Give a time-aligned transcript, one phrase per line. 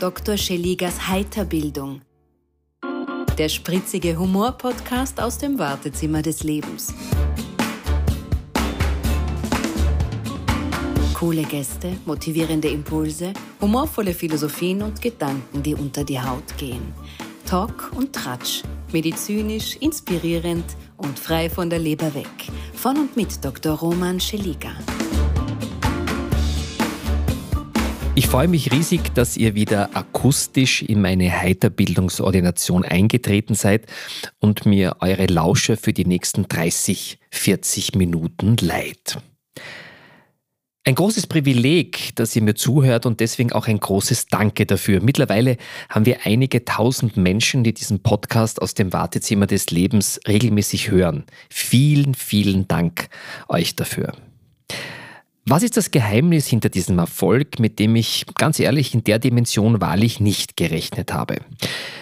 [0.00, 0.38] Dr.
[0.38, 2.00] Scheligas Heiterbildung.
[3.36, 6.94] Der spritzige Humor-Podcast aus dem Wartezimmer des Lebens.
[11.12, 16.94] Coole Gäste, motivierende Impulse, humorvolle Philosophien und Gedanken, die unter die Haut gehen.
[17.44, 18.62] Talk und Tratsch,
[18.92, 20.64] medizinisch, inspirierend
[20.96, 22.48] und frei von der Leber weg.
[22.72, 23.74] Von und mit Dr.
[23.74, 24.72] Roman Scheliga.
[28.20, 33.86] Ich freue mich riesig, dass ihr wieder akustisch in meine Heiterbildungsordination eingetreten seid
[34.40, 39.16] und mir eure Lausche für die nächsten 30, 40 Minuten leiht.
[40.84, 45.00] Ein großes Privileg, dass ihr mir zuhört und deswegen auch ein großes Danke dafür.
[45.00, 45.56] Mittlerweile
[45.88, 51.24] haben wir einige tausend Menschen, die diesen Podcast aus dem Wartezimmer des Lebens regelmäßig hören.
[51.48, 53.08] Vielen, vielen Dank
[53.48, 54.12] euch dafür.
[55.50, 59.80] Was ist das Geheimnis hinter diesem Erfolg, mit dem ich ganz ehrlich in der Dimension
[59.80, 61.38] wahrlich nicht gerechnet habe?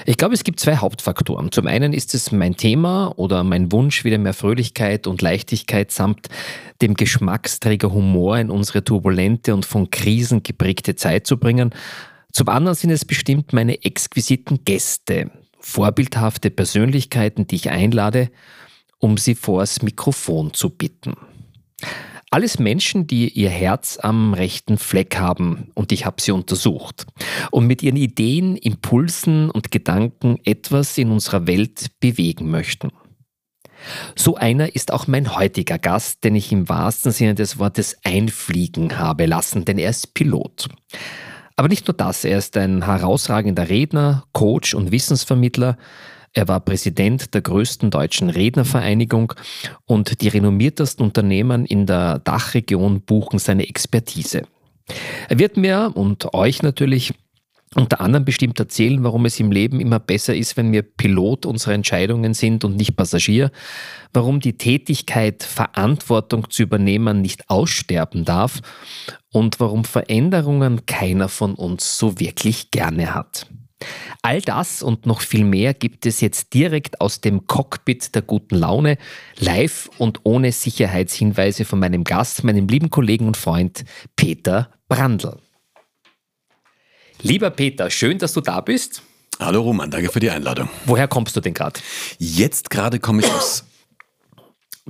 [0.05, 1.51] Ich glaube, es gibt zwei Hauptfaktoren.
[1.51, 6.29] Zum einen ist es mein Thema oder mein Wunsch, wieder mehr Fröhlichkeit und Leichtigkeit samt
[6.83, 11.71] dem Geschmacksträger Humor in unsere turbulente und von Krisen geprägte Zeit zu bringen.
[12.31, 18.31] Zum anderen sind es bestimmt meine exquisiten Gäste, vorbildhafte Persönlichkeiten, die ich einlade,
[18.99, 21.15] um sie vors Mikrofon zu bitten.
[22.31, 27.07] Alles Menschen, die ihr Herz am rechten Fleck haben und ich habe sie untersucht
[27.51, 32.91] und mit ihren Ideen, Impulsen und Gedanken etwas in unserer Welt bewegen möchten.
[34.15, 38.99] So einer ist auch mein heutiger Gast, den ich im wahrsten Sinne des Wortes einfliegen
[38.99, 40.69] habe lassen, denn er ist Pilot.
[41.57, 45.79] Aber nicht nur das, er ist ein herausragender Redner, Coach und Wissensvermittler,
[46.39, 49.33] er war Präsident der größten deutschen Rednervereinigung
[49.87, 54.43] und die renommiertesten Unternehmen in der Dachregion buchen seine Expertise.
[55.29, 57.13] Er wird mir und euch natürlich
[57.75, 61.75] unter anderem bestimmt erzählen, warum es im Leben immer besser ist, wenn wir Pilot unserer
[61.75, 63.51] Entscheidungen sind und nicht Passagier,
[64.13, 68.61] warum die Tätigkeit, Verantwortung zu übernehmen, nicht aussterben darf
[69.33, 73.49] und warum Veränderungen keiner von uns so wirklich gerne hat.
[74.23, 78.57] All das und noch viel mehr gibt es jetzt direkt aus dem Cockpit der guten
[78.57, 78.99] Laune,
[79.39, 83.85] live und ohne Sicherheitshinweise von meinem Gast, meinem lieben Kollegen und Freund
[84.17, 85.39] Peter Brandl.
[87.23, 89.03] Lieber Peter, schön, dass du da bist.
[89.41, 90.69] Hallo Roman, danke für die Einladung.
[90.85, 91.81] Woher kommst du denn gerade?
[92.19, 93.65] Jetzt gerade komme ich aus.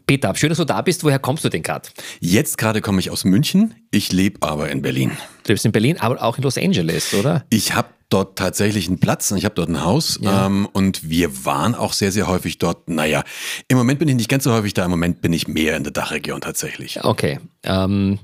[0.07, 1.05] Peter, schön, dass du da bist.
[1.05, 1.89] Woher kommst du denn gerade?
[2.21, 3.75] Jetzt gerade komme ich aus München.
[3.91, 5.13] Ich lebe aber in Berlin.
[5.45, 7.45] Du lebst in Berlin, aber auch in Los Angeles, oder?
[7.51, 9.31] Ich habe dort tatsächlich einen Platz.
[9.33, 10.47] Ich habe dort ein Haus ja.
[10.47, 12.89] ähm, und wir waren auch sehr, sehr häufig dort.
[12.89, 13.23] Naja,
[13.69, 14.85] im Moment bin ich nicht ganz so häufig da.
[14.85, 17.05] Im Moment bin ich mehr in der Dachregion tatsächlich.
[17.05, 17.39] Okay.
[17.65, 18.19] Ähm,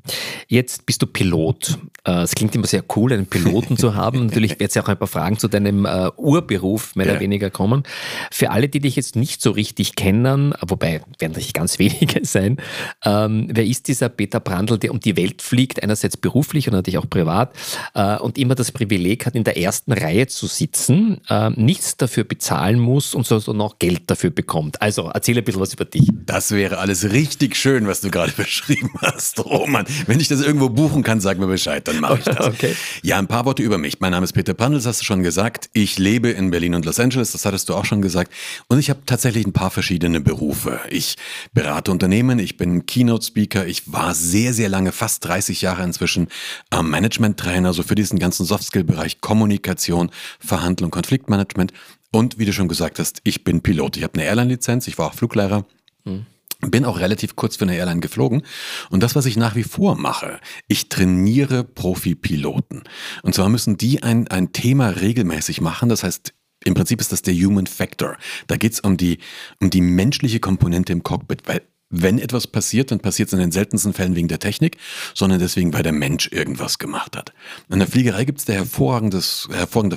[0.49, 1.79] jetzt bist du Pilot.
[2.05, 4.27] Äh, es klingt immer sehr cool, einen Piloten zu haben.
[4.27, 7.13] Natürlich wird es ja auch ein paar Fragen zu deinem äh, Urberuf mehr ja.
[7.13, 7.83] oder weniger kommen.
[8.31, 12.57] Für alle, die dich jetzt nicht so richtig kennen, wobei werden natürlich ganz wenige sein,
[13.05, 16.99] ähm, wer ist dieser Peter Brandl, der um die Welt fliegt, einerseits beruflich und natürlich
[16.99, 17.55] auch privat
[17.95, 22.25] äh, und immer das Privileg hat, in der ersten Reihe zu sitzen, äh, nichts dafür
[22.25, 24.81] bezahlen muss und so, so noch Geld dafür bekommt.
[24.83, 26.09] Also erzähl ein bisschen was über dich.
[26.27, 29.87] Das wäre alles richtig schön, was du gerade beschrieben hast, Roman.
[30.07, 32.47] Wenn ich das irgendwo buchen kann, sag mir Bescheid, dann mache ich das.
[32.47, 32.75] okay.
[33.03, 34.01] Ja, ein paar Worte über mich.
[34.01, 35.71] Mein Name ist Peter Pandels, hast du schon gesagt.
[35.73, 38.33] Ich lebe in Berlin und Los Angeles, das hattest du auch schon gesagt.
[38.69, 40.81] Und ich habe tatsächlich ein paar verschiedene Berufe.
[40.91, 41.17] Ich
[41.53, 46.29] berate Unternehmen, ich bin Keynote-Speaker, ich war sehr, sehr lange, fast 30 Jahre inzwischen,
[46.73, 51.73] Management-Trainer, so für diesen ganzen Soft-Skill-Bereich Kommunikation Kommunikation, Verhandlung, Konfliktmanagement.
[52.13, 53.97] Und wie du schon gesagt hast, ich bin Pilot.
[53.97, 55.65] Ich habe eine Airline-Lizenz, ich war auch Fluglehrer.
[56.05, 56.27] Mhm.
[56.61, 58.43] Bin auch relativ kurz für eine Airline geflogen.
[58.89, 62.85] Und das, was ich nach wie vor mache, ich trainiere Profi-Piloten.
[63.23, 65.89] Und zwar müssen die ein, ein Thema regelmäßig machen.
[65.89, 66.33] Das heißt,
[66.65, 68.17] im Prinzip ist das der Human Factor.
[68.47, 69.19] Da geht es um die,
[69.61, 73.53] um die menschliche Komponente im Cockpit, weil wenn etwas passiert, dann passiert es in den
[73.53, 74.79] seltensten Fällen wegen der Technik,
[75.15, 77.33] sondern deswegen, weil der Mensch irgendwas gemacht hat.
[77.69, 79.21] In der Fliegerei gibt es da hervorragende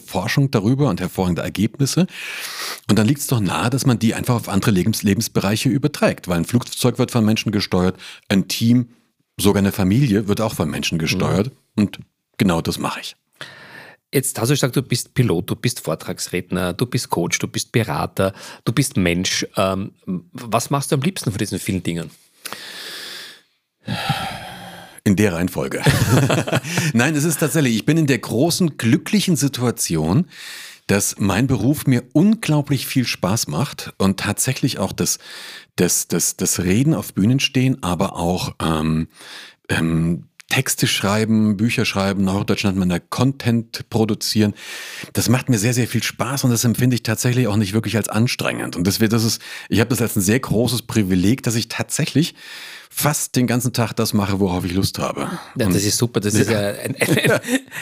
[0.06, 2.08] Forschung darüber und hervorragende Ergebnisse.
[2.90, 6.28] Und dann liegt es doch nahe, dass man die einfach auf andere Lebens Lebensbereiche überträgt,
[6.28, 7.98] weil ein Flugzeug wird von Menschen gesteuert,
[8.28, 8.90] ein Team,
[9.40, 11.48] sogar eine Familie wird auch von Menschen gesteuert.
[11.48, 11.84] Mhm.
[11.84, 12.00] Und
[12.38, 13.16] genau das mache ich.
[14.18, 17.72] Jetzt hast du gesagt, du bist Pilot, du bist Vortragsredner, du bist Coach, du bist
[17.72, 18.34] Berater,
[18.66, 19.46] du bist Mensch.
[19.56, 19.92] Ähm,
[20.34, 22.10] was machst du am liebsten von diesen vielen Dingen?
[25.04, 25.84] In der Reihenfolge.
[26.94, 30.26] Nein, es ist tatsächlich, ich bin in der großen, glücklichen Situation,
[30.88, 35.20] dass mein Beruf mir unglaublich viel Spaß macht und tatsächlich auch das,
[35.76, 39.10] das, das, das Reden auf Bühnen stehen, aber auch ähm,
[39.70, 44.54] ähm, Texte schreiben, Bücher schreiben, Norddeutsch nennt man da Content produzieren.
[45.14, 47.98] Das macht mir sehr, sehr viel Spaß und das empfinde ich tatsächlich auch nicht wirklich
[47.98, 48.76] als anstrengend.
[48.76, 51.68] Und das, wird, das ist, ich habe das als ein sehr großes Privileg, dass ich
[51.68, 52.34] tatsächlich
[52.90, 55.30] fast den ganzen Tag das mache, worauf ich Lust habe.
[55.58, 56.20] Ja, das ist super.
[56.20, 56.40] Das ja.
[56.42, 57.40] ist ja ein, ein,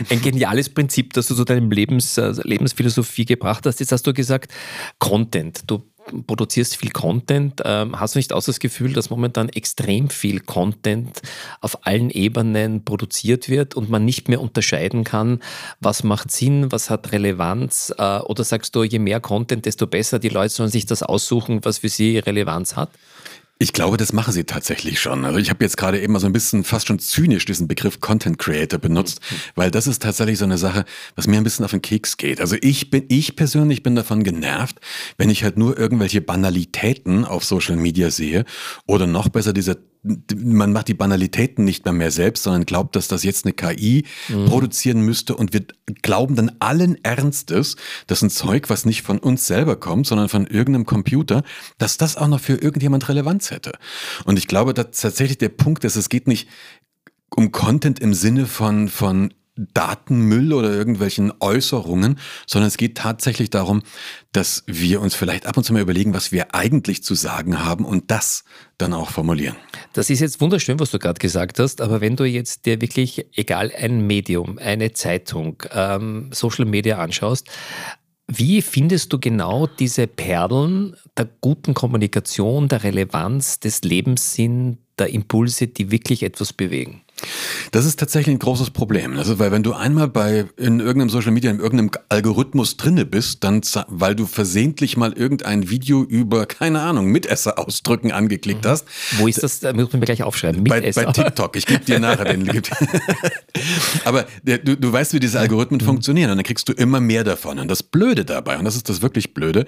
[0.09, 3.79] ein, geniales Prinzip, das du zu deinem Lebens, äh, Lebensphilosophie gebracht hast.
[3.79, 4.51] Jetzt hast du gesagt,
[4.99, 5.61] Content.
[5.67, 5.83] Du
[6.27, 7.61] produzierst viel Content.
[7.65, 11.21] Ähm, hast du nicht auch das Gefühl, dass momentan extrem viel Content
[11.61, 15.39] auf allen Ebenen produziert wird und man nicht mehr unterscheiden kann,
[15.79, 17.93] was macht Sinn, was hat Relevanz?
[17.97, 21.63] Äh, oder sagst du, je mehr Content, desto besser, die Leute sollen sich das aussuchen,
[21.63, 22.89] was für sie Relevanz hat?
[23.57, 25.23] Ich glaube, das machen sie tatsächlich schon.
[25.23, 28.01] Also ich habe jetzt gerade eben mal so ein bisschen fast schon zynisch diesen Begriff
[28.01, 29.35] Content Creator benutzt, mhm.
[29.55, 30.83] weil das ist tatsächlich so eine Sache,
[31.15, 32.41] was mir ein bisschen auf den Keks geht.
[32.41, 34.81] Also ich bin, ich persönlich bin davon genervt,
[35.17, 38.43] wenn ich halt nur irgendwelche Banalitäten auf Social Media sehe
[38.87, 39.77] oder noch besser diese
[40.35, 44.05] man macht die Banalitäten nicht mehr mehr selbst, sondern glaubt, dass das jetzt eine KI
[44.27, 44.45] mhm.
[44.45, 45.65] produzieren müsste und wir
[46.01, 47.75] glauben dann allen Ernstes,
[48.07, 51.43] dass ein Zeug, was nicht von uns selber kommt, sondern von irgendeinem Computer,
[51.77, 53.07] dass das auch noch für irgendjemand
[53.45, 53.73] Relevanz hätte.
[54.25, 56.47] Und ich glaube, dass tatsächlich der Punkt ist, es geht nicht
[57.35, 63.83] um Content im Sinne von, von Datenmüll oder irgendwelchen Äußerungen, sondern es geht tatsächlich darum,
[64.33, 67.85] dass wir uns vielleicht ab und zu mal überlegen, was wir eigentlich zu sagen haben
[67.85, 68.43] und das
[68.77, 69.55] dann auch formulieren.
[69.93, 73.27] Das ist jetzt wunderschön, was du gerade gesagt hast, aber wenn du jetzt dir wirklich,
[73.37, 77.47] egal ein Medium, eine Zeitung, ähm, Social Media anschaust,
[78.27, 85.67] wie findest du genau diese Perlen der guten Kommunikation, der Relevanz, des Lebenssinn, der Impulse,
[85.67, 87.04] die wirklich etwas bewegen?
[87.71, 89.17] Das ist tatsächlich ein großes Problem.
[89.17, 93.43] Also, weil wenn du einmal bei in irgendeinem Social Media, in irgendeinem Algorithmus drinne bist,
[93.43, 98.69] dann, weil du versehentlich mal irgendein Video über, keine Ahnung, Mitesser ausdrücken angeklickt mhm.
[98.69, 98.85] hast.
[99.17, 99.59] Wo ist das?
[99.61, 100.63] Da muss man mir gleich aufschreiben.
[100.63, 101.05] Mitesser.
[101.05, 101.55] Bei, bei TikTok.
[101.55, 102.45] Ich gebe dir nachher den.
[104.05, 105.85] Aber du, du weißt, wie diese Algorithmen mhm.
[105.85, 107.59] funktionieren und dann kriegst du immer mehr davon.
[107.59, 109.65] Und das Blöde dabei, und das ist das wirklich Blöde,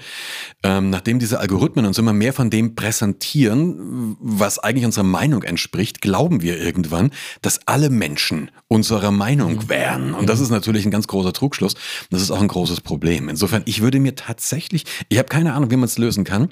[0.64, 6.02] ähm, nachdem diese Algorithmen uns immer mehr von dem präsentieren, was eigentlich unserer Meinung entspricht,
[6.02, 7.12] glauben wir irgendwann,
[7.42, 9.70] dass alle Menschen unserer Meinung mhm.
[9.70, 10.14] wären.
[10.14, 10.46] Und das mhm.
[10.46, 11.76] ist natürlich ein ganz großer Trugschluss.
[12.10, 13.30] Das ist auch ein großes Problem.
[13.30, 16.50] Insofern, ich würde mir tatsächlich, ich habe keine Ahnung, wie man es lösen kann.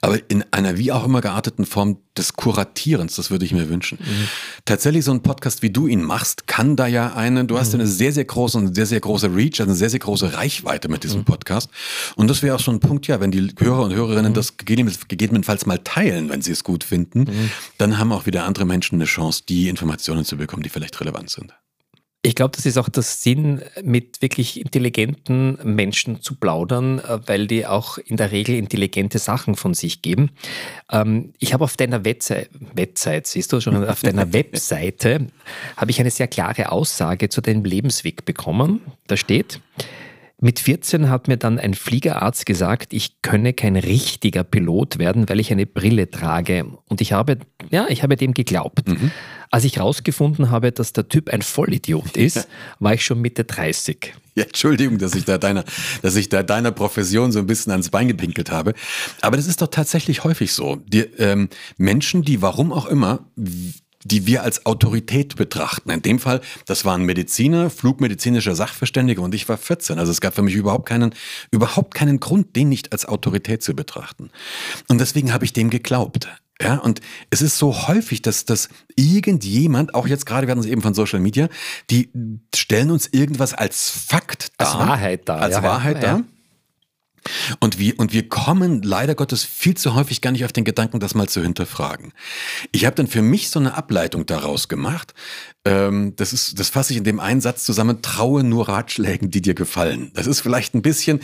[0.00, 3.98] Aber in einer wie auch immer gearteten Form des Kuratierens, das würde ich mir wünschen.
[4.00, 4.28] Mhm.
[4.64, 7.80] Tatsächlich so ein Podcast, wie du ihn machst, kann da ja eine, du hast mhm.
[7.80, 10.88] eine sehr, sehr große und sehr, sehr große Reach, also eine sehr, sehr große Reichweite
[10.88, 11.24] mit diesem mhm.
[11.24, 11.70] Podcast.
[12.16, 14.34] Und das wäre auch so ein Punkt, ja, wenn die Hörer und Hörerinnen mhm.
[14.34, 17.50] das gegebenenfalls mal teilen, wenn sie es gut finden, mhm.
[17.78, 21.30] dann haben auch wieder andere Menschen eine Chance, die Informationen zu bekommen, die vielleicht relevant
[21.30, 21.54] sind.
[22.22, 27.46] Ich glaube, das ist auch der Sinn, mit wirklich intelligenten Menschen zu plaudern, äh, weil
[27.46, 30.30] die auch in der Regel intelligente Sachen von sich geben.
[30.92, 35.28] Ähm, ich habe auf deiner Website, Website, siehst du schon, auf deiner Webseite
[35.78, 38.82] habe ich eine sehr klare Aussage zu deinem Lebensweg bekommen.
[39.06, 39.60] Da steht,
[40.40, 45.38] mit 14 hat mir dann ein Fliegerarzt gesagt, ich könne kein richtiger Pilot werden, weil
[45.38, 46.66] ich eine Brille trage.
[46.86, 47.38] Und ich habe,
[47.70, 48.88] ja, ich habe dem geglaubt.
[48.88, 49.10] Mhm.
[49.50, 52.48] Als ich herausgefunden habe, dass der Typ ein Vollidiot ist,
[52.78, 54.14] war ich schon Mitte 30.
[54.34, 55.64] Ja, Entschuldigung, dass ich da deiner,
[56.02, 58.74] dass ich da deiner Profession so ein bisschen ans Bein gepinkelt habe.
[59.20, 60.76] Aber das ist doch tatsächlich häufig so.
[60.76, 63.26] Die, ähm, Menschen, die warum auch immer
[64.04, 65.90] die wir als Autorität betrachten.
[65.90, 69.98] In dem Fall, das waren Mediziner, flugmedizinischer Sachverständiger und ich war 14.
[69.98, 71.14] Also es gab für mich überhaupt keinen,
[71.50, 74.30] überhaupt keinen Grund, den nicht als Autorität zu betrachten.
[74.88, 76.28] Und deswegen habe ich dem geglaubt.
[76.62, 80.82] Ja, und es ist so häufig, dass, dass irgendjemand, auch jetzt gerade werden sie eben
[80.82, 81.48] von Social Media,
[81.88, 82.10] die
[82.54, 84.68] stellen uns irgendwas als Fakt dar.
[84.68, 85.40] Als Wahrheit dar.
[85.40, 86.02] Als ja, Wahrheit ja.
[86.02, 86.24] dar.
[87.60, 91.00] Und wir, und wir kommen leider Gottes viel zu häufig gar nicht auf den Gedanken,
[91.00, 92.12] das mal zu hinterfragen.
[92.72, 95.14] Ich habe dann für mich so eine Ableitung daraus gemacht.
[95.64, 99.42] Ähm, das, ist, das fasse ich in dem einen Satz zusammen, traue nur Ratschlägen, die
[99.42, 100.10] dir gefallen.
[100.14, 101.20] Das ist vielleicht ein bisschen,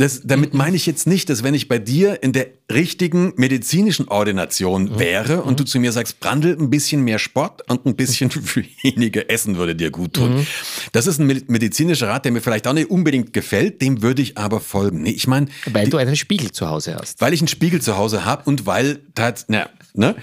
[0.00, 4.08] das, damit meine ich jetzt nicht, dass wenn ich bei dir in der richtigen medizinischen
[4.08, 4.98] Ordination mhm.
[4.98, 5.66] wäre und du mhm.
[5.66, 8.30] zu mir sagst, Brandl, ein bisschen mehr Sport und ein bisschen
[8.82, 10.38] weniger Essen würde dir gut tun.
[10.38, 10.46] Mhm.
[10.92, 14.38] Das ist ein medizinischer Rat, der mir vielleicht auch nicht unbedingt gefällt, dem würde ich
[14.38, 15.02] aber folgen.
[15.02, 17.20] Nee, ich meine, weil du einen Spiegel zu Hause hast.
[17.20, 19.00] Weil ich einen Spiegel zu Hause habe und weil,
[19.48, 20.16] na, ne?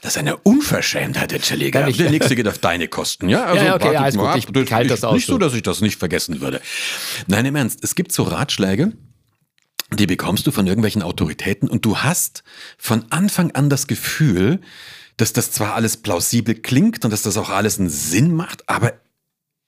[0.00, 1.72] Das ist eine Unverschämtheit, der Chili.
[1.72, 3.28] Der nächste geht auf deine Kosten.
[3.28, 4.28] Ja, also ja, okay, ja, alles gut.
[4.36, 5.14] Ich, ich, ich, das aus.
[5.14, 6.60] Nicht so, dass ich das nicht vergessen würde.
[7.26, 7.82] Nein, im Ernst.
[7.82, 8.92] Es gibt so Ratschläge,
[9.92, 12.42] die bekommst du von irgendwelchen Autoritäten und du hast
[12.76, 14.60] von Anfang an das Gefühl,
[15.16, 18.92] dass das zwar alles plausibel klingt und dass das auch alles einen Sinn macht, aber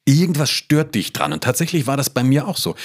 [0.04, 1.32] irgendwas stört dich dran.
[1.32, 2.76] Und tatsächlich war das bei mir auch so.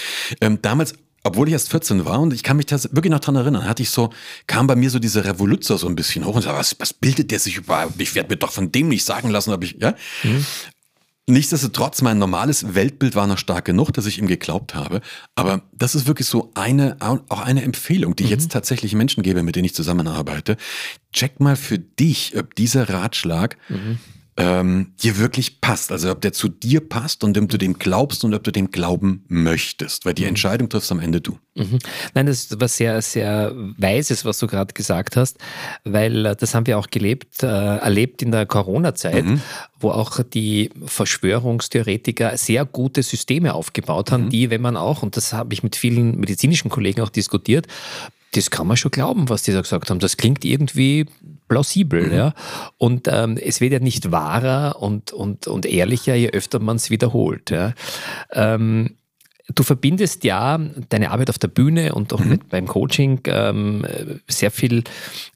[0.42, 3.36] Ähm, damals obwohl ich erst 14 war und ich kann mich da wirklich noch dran
[3.36, 4.12] erinnern, hatte ich so,
[4.46, 7.32] kam bei mir so diese Revoluzzer so ein bisschen hoch und sagte, was, was bildet
[7.32, 8.00] der sich überhaupt?
[8.00, 9.96] Ich werde mir doch von dem nicht sagen lassen, ob ich, ja.
[10.22, 10.46] Mhm.
[11.27, 15.01] Nichtsdestotrotz, mein normales Weltbild war noch stark genug, dass ich ihm geglaubt habe.
[15.34, 18.36] Aber das ist wirklich so eine, auch eine Empfehlung, die ich mhm.
[18.36, 20.55] jetzt tatsächlich Menschen gebe, mit denen ich zusammenarbeite.
[21.13, 23.98] Check mal für dich, ob dieser Ratschlag mhm
[24.38, 25.92] ähm, dir wirklich passt.
[25.92, 28.70] Also ob der zu dir passt und ob du dem glaubst und ob du dem
[28.70, 30.06] glauben möchtest.
[30.06, 30.30] Weil die mhm.
[30.30, 31.38] Entscheidung triffst am Ende du.
[31.56, 31.80] Mhm.
[32.13, 35.38] Nein, das ist was sehr, sehr Weises, was du gerade gesagt hast,
[35.86, 39.42] weil äh, das haben wir auch gelebt, äh, erlebt in der Corona-Zeit, mhm.
[39.80, 44.30] wo auch die Verschwörungstheoretiker sehr gute Systeme aufgebaut haben, mhm.
[44.32, 47.68] die, wenn man auch, und das habe ich mit vielen medizinischen Kollegen auch diskutiert,
[48.34, 50.00] das kann man schon glauben, was die da gesagt haben.
[50.00, 51.06] Das klingt irgendwie
[51.55, 52.07] plausibel.
[52.07, 52.13] Mhm.
[52.13, 52.33] Ja?
[52.77, 56.89] Und ähm, es wird ja nicht wahrer und, und, und ehrlicher, je öfter man es
[56.89, 57.50] wiederholt.
[57.50, 57.74] Ja?
[58.31, 58.97] Ähm,
[59.53, 60.59] Du verbindest ja
[60.89, 62.29] deine Arbeit auf der Bühne und auch mhm.
[62.29, 63.85] mit, beim Coaching ähm,
[64.27, 64.83] sehr viel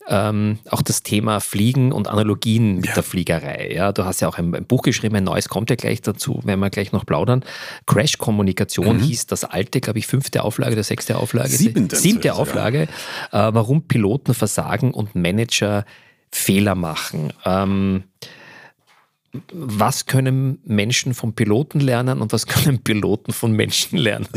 [0.07, 2.93] ähm, auch das Thema Fliegen und Analogien mit ja.
[2.95, 3.71] der Fliegerei.
[3.71, 6.39] Ja, du hast ja auch ein, ein, Buch geschrieben, ein neues kommt ja gleich dazu,
[6.43, 7.45] wenn wir gleich noch plaudern.
[7.85, 9.01] Crash-Kommunikation mhm.
[9.01, 11.49] hieß das alte, glaube ich, fünfte Auflage oder sechste Auflage.
[11.49, 12.88] Siebente, Siebte Auflage.
[13.31, 13.49] Ja.
[13.49, 15.85] Äh, warum Piloten versagen und Manager
[16.31, 17.33] Fehler machen.
[17.45, 18.03] Ähm,
[19.53, 24.27] was können Menschen von Piloten lernen und was können Piloten von Menschen lernen?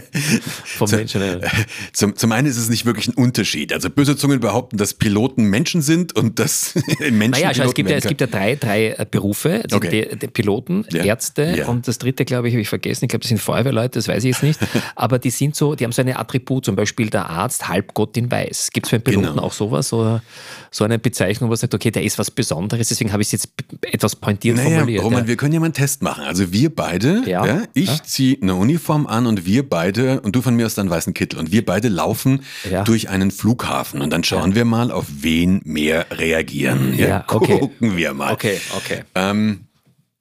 [0.64, 1.42] von Menschen lernen.
[1.94, 3.72] Zum, zum einen ist es nicht wirklich ein Unterschied.
[3.72, 7.30] Also böse Zungen behaupten, dass Piloten Menschen sind und dass Menschen.
[7.30, 10.08] Naja, also es, gibt ja, es gibt ja drei, drei äh, Berufe: also okay.
[10.10, 11.04] die, die Piloten, ja.
[11.04, 11.68] Ärzte ja.
[11.68, 13.06] und das dritte, glaube ich, habe ich vergessen.
[13.06, 14.60] Ich glaube, das sind Feuerwehrleute, das weiß ich jetzt nicht.
[14.96, 18.30] Aber die sind so, die haben so eine Attribut, zum Beispiel der Arzt, Halbgott in
[18.30, 18.70] Weiß.
[18.72, 19.42] Gibt es für einen Piloten genau.
[19.44, 20.22] auch sowas oder
[20.70, 23.32] so eine Bezeichnung, wo man sagt, okay, der ist was Besonderes, deswegen habe ich es
[23.32, 23.48] jetzt
[23.80, 25.04] etwas pointiert naja, formuliert.
[25.04, 25.28] Roman, ja.
[25.28, 26.24] wir können ja mal einen Test machen.
[26.24, 27.46] Also wir beide, ja.
[27.46, 28.02] ja ich ja.
[28.02, 31.38] ziehe eine Uniform an und wir beide, und du von mir aus deinen weißen Kittel,
[31.38, 32.40] und wir beide laufen
[32.84, 36.98] durch einen Flughafen und dann schauen wir mal, auf wen mehr reagieren.
[36.98, 37.58] Ja, okay.
[37.60, 38.32] Gucken wir mal.
[38.32, 39.02] Okay, okay.
[39.14, 39.65] Ähm,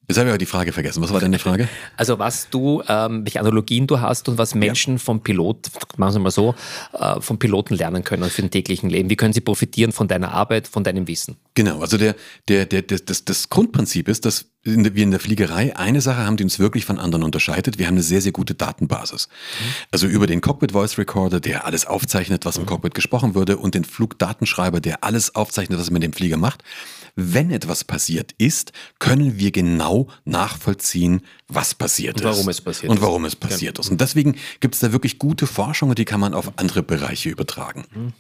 [0.08, 1.02] Jetzt habe ich aber die Frage vergessen.
[1.02, 1.68] Was war deine Frage?
[1.98, 5.00] Also was du, ähm, welche Analogien du hast und was Menschen ja.
[5.00, 6.56] vom Pilot, machen wir mal so,
[6.94, 9.10] äh, vom Piloten lernen können für den täglichen Leben.
[9.10, 11.38] Wie können sie profitieren von deiner Arbeit, von deinem Wissen?
[11.54, 12.16] Genau, also der,
[12.50, 16.44] der, der, das, das Grundprinzip ist, dass wir in der Fliegerei eine Sache haben, die
[16.44, 17.78] uns wirklich von anderen unterscheidet.
[17.78, 19.28] Wir haben eine sehr, sehr gute Datenbasis.
[19.28, 19.66] Mhm.
[19.92, 22.68] Also über den Cockpit Voice Recorder, der alles aufzeichnet, was im mhm.
[22.68, 26.64] Cockpit gesprochen wurde, und den Flugdatenschreiber, der alles aufzeichnet, was er mit dem Flieger macht,
[27.16, 32.60] wenn etwas passiert ist, können wir genau nachvollziehen, was passiert und warum ist.
[32.60, 33.82] Es passiert und warum es passiert ja.
[33.82, 33.90] ist.
[33.90, 37.30] Und deswegen gibt es da wirklich gute Forschung und die kann man auf andere Bereiche
[37.30, 37.86] übertragen.
[37.94, 38.14] Mhm.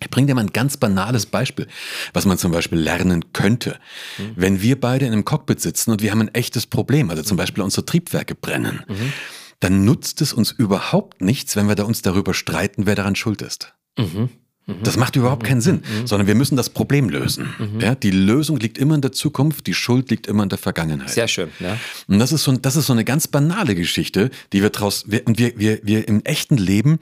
[0.00, 1.66] Ich bringe dir mal ein ganz banales Beispiel,
[2.12, 3.78] was man zum Beispiel lernen könnte.
[4.18, 4.32] Mhm.
[4.36, 7.36] Wenn wir beide in einem Cockpit sitzen und wir haben ein echtes Problem, also zum
[7.36, 9.12] Beispiel unsere Triebwerke brennen, mhm.
[9.60, 13.42] dann nutzt es uns überhaupt nichts, wenn wir da uns darüber streiten, wer daran schuld
[13.42, 13.74] ist.
[13.98, 14.30] Mhm.
[14.70, 14.82] Mhm.
[14.82, 16.06] Das macht überhaupt keinen Sinn, mhm.
[16.06, 17.48] sondern wir müssen das Problem lösen.
[17.58, 17.80] Mhm.
[17.80, 21.10] Ja, die Lösung liegt immer in der Zukunft, die Schuld liegt immer in der Vergangenheit.
[21.10, 21.50] Sehr schön.
[21.60, 21.76] Ja.
[22.06, 25.26] Und das ist so, das ist so eine ganz banale Geschichte, die wir draus, wir,
[25.26, 26.98] und wir, wir, wir im echten Leben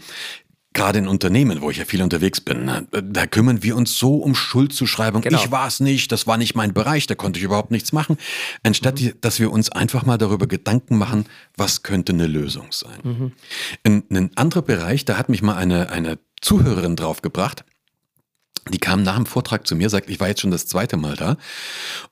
[0.78, 4.34] gerade in Unternehmen, wo ich ja viel unterwegs bin, da kümmern wir uns so um
[4.34, 5.22] Schuldzuschreibung.
[5.22, 5.38] Genau.
[5.38, 8.16] Ich war es nicht, das war nicht mein Bereich, da konnte ich überhaupt nichts machen.
[8.62, 9.14] Anstatt, mhm.
[9.20, 13.00] dass wir uns einfach mal darüber Gedanken machen, was könnte eine Lösung sein.
[13.02, 13.32] Mhm.
[13.82, 17.64] In, in ein anderer Bereich, da hat mich mal eine, eine Zuhörerin draufgebracht.
[18.72, 21.16] Die kam nach dem Vortrag zu mir, sagt, ich war jetzt schon das zweite Mal
[21.16, 21.36] da.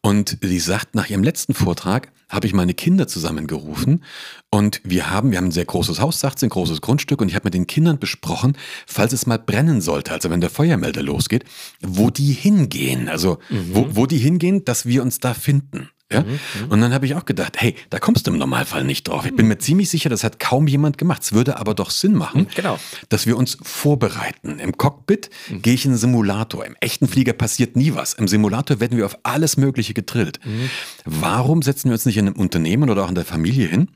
[0.00, 4.02] Und die sagt, nach ihrem letzten Vortrag habe ich meine Kinder zusammengerufen
[4.50, 7.28] und wir haben, wir haben ein sehr großes Haus, sagt sie, ein großes Grundstück und
[7.28, 11.02] ich habe mit den Kindern besprochen, falls es mal brennen sollte, also wenn der Feuermelder
[11.02, 11.44] losgeht,
[11.82, 13.74] wo die hingehen, also mhm.
[13.74, 15.90] wo, wo die hingehen, dass wir uns da finden.
[16.12, 16.22] Ja?
[16.22, 16.70] Mhm, mhm.
[16.70, 19.26] Und dann habe ich auch gedacht, hey, da kommst du im Normalfall nicht drauf.
[19.26, 21.22] Ich bin mir ziemlich sicher, das hat kaum jemand gemacht.
[21.22, 22.78] Es würde aber doch Sinn machen, mhm, genau.
[23.08, 24.60] dass wir uns vorbereiten.
[24.60, 25.62] Im Cockpit mhm.
[25.62, 26.64] gehe ich in einen Simulator.
[26.64, 28.14] Im echten Flieger passiert nie was.
[28.14, 30.38] Im Simulator werden wir auf alles Mögliche getrillt.
[30.44, 30.70] Mhm.
[31.04, 33.88] Warum setzen wir uns nicht in einem Unternehmen oder auch in der Familie hin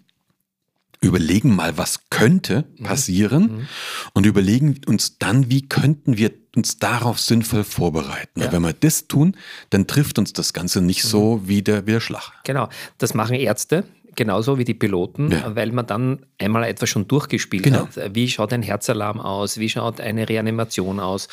[1.02, 2.84] überlegen mal, was könnte mhm.
[2.84, 3.68] passieren
[4.12, 8.40] und überlegen uns dann, wie könnten wir uns darauf sinnvoll vorbereiten.
[8.40, 8.52] Ja.
[8.52, 9.36] wenn wir das tun,
[9.70, 11.08] dann trifft uns das Ganze nicht mhm.
[11.08, 12.32] so wie der, wie der Schlag.
[12.44, 13.84] Genau, das machen Ärzte
[14.16, 15.54] genauso wie die Piloten, ja.
[15.54, 17.86] weil man dann einmal etwas schon durchgespielt genau.
[17.86, 18.14] hat.
[18.14, 19.58] Wie schaut ein Herzalarm aus?
[19.58, 21.28] Wie schaut eine Reanimation aus?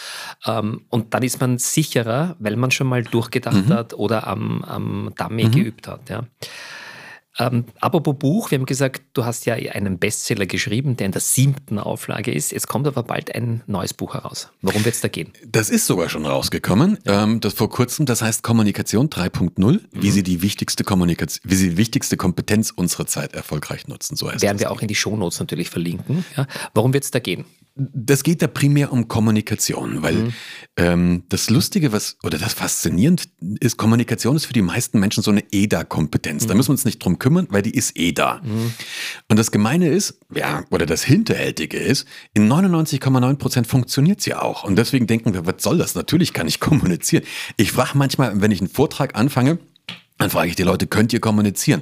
[0.46, 3.74] Ähm, und dann ist man sicherer, weil man schon mal durchgedacht mhm.
[3.74, 5.52] hat oder am, am Dummy mhm.
[5.52, 6.10] geübt hat.
[6.10, 6.24] Ja.
[7.40, 11.22] Ähm, apropos Buch, wir haben gesagt, du hast ja einen Bestseller geschrieben, der in der
[11.22, 12.52] siebten Auflage ist.
[12.52, 14.50] Jetzt kommt aber bald ein neues Buch heraus.
[14.62, 15.32] Worum wird es da gehen?
[15.46, 16.98] Das ist sogar schon rausgekommen.
[17.06, 19.80] Ähm, das vor kurzem, das heißt Kommunikation 3.0, mhm.
[19.92, 24.16] wie sie die wichtigste Kommunikation, wie sie die wichtigste Kompetenz unserer Zeit erfolgreich nutzen.
[24.16, 26.26] So heißt Werden wir auch in die Shownotes natürlich verlinken.
[26.36, 26.48] Ja.
[26.74, 27.46] Worum wird es da gehen?
[27.80, 30.34] Das geht da primär um Kommunikation, weil mhm.
[30.78, 33.30] ähm, das Lustige, was oder das Faszinierend
[33.60, 36.44] ist, Kommunikation ist für die meisten Menschen so eine EDA-Kompetenz.
[36.44, 36.48] Mhm.
[36.48, 38.42] Da müssen wir uns nicht drum kümmern, weil die ist eh da.
[38.44, 38.74] Mhm.
[39.30, 44.64] Und das Gemeine ist, ja, oder das Hinterhältige ist, in 99,9 Prozent funktioniert sie auch.
[44.64, 45.96] Und deswegen denken wir, was soll das?
[45.96, 47.24] Natürlich kann ich kommunizieren.
[47.58, 49.60] Ich frage manchmal, wenn ich einen Vortrag anfange,
[50.18, 51.82] dann frage ich die Leute, könnt ihr kommunizieren?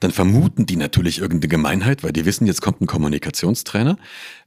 [0.00, 3.98] Dann vermuten die natürlich irgendeine Gemeinheit, weil die wissen, jetzt kommt ein Kommunikationstrainer.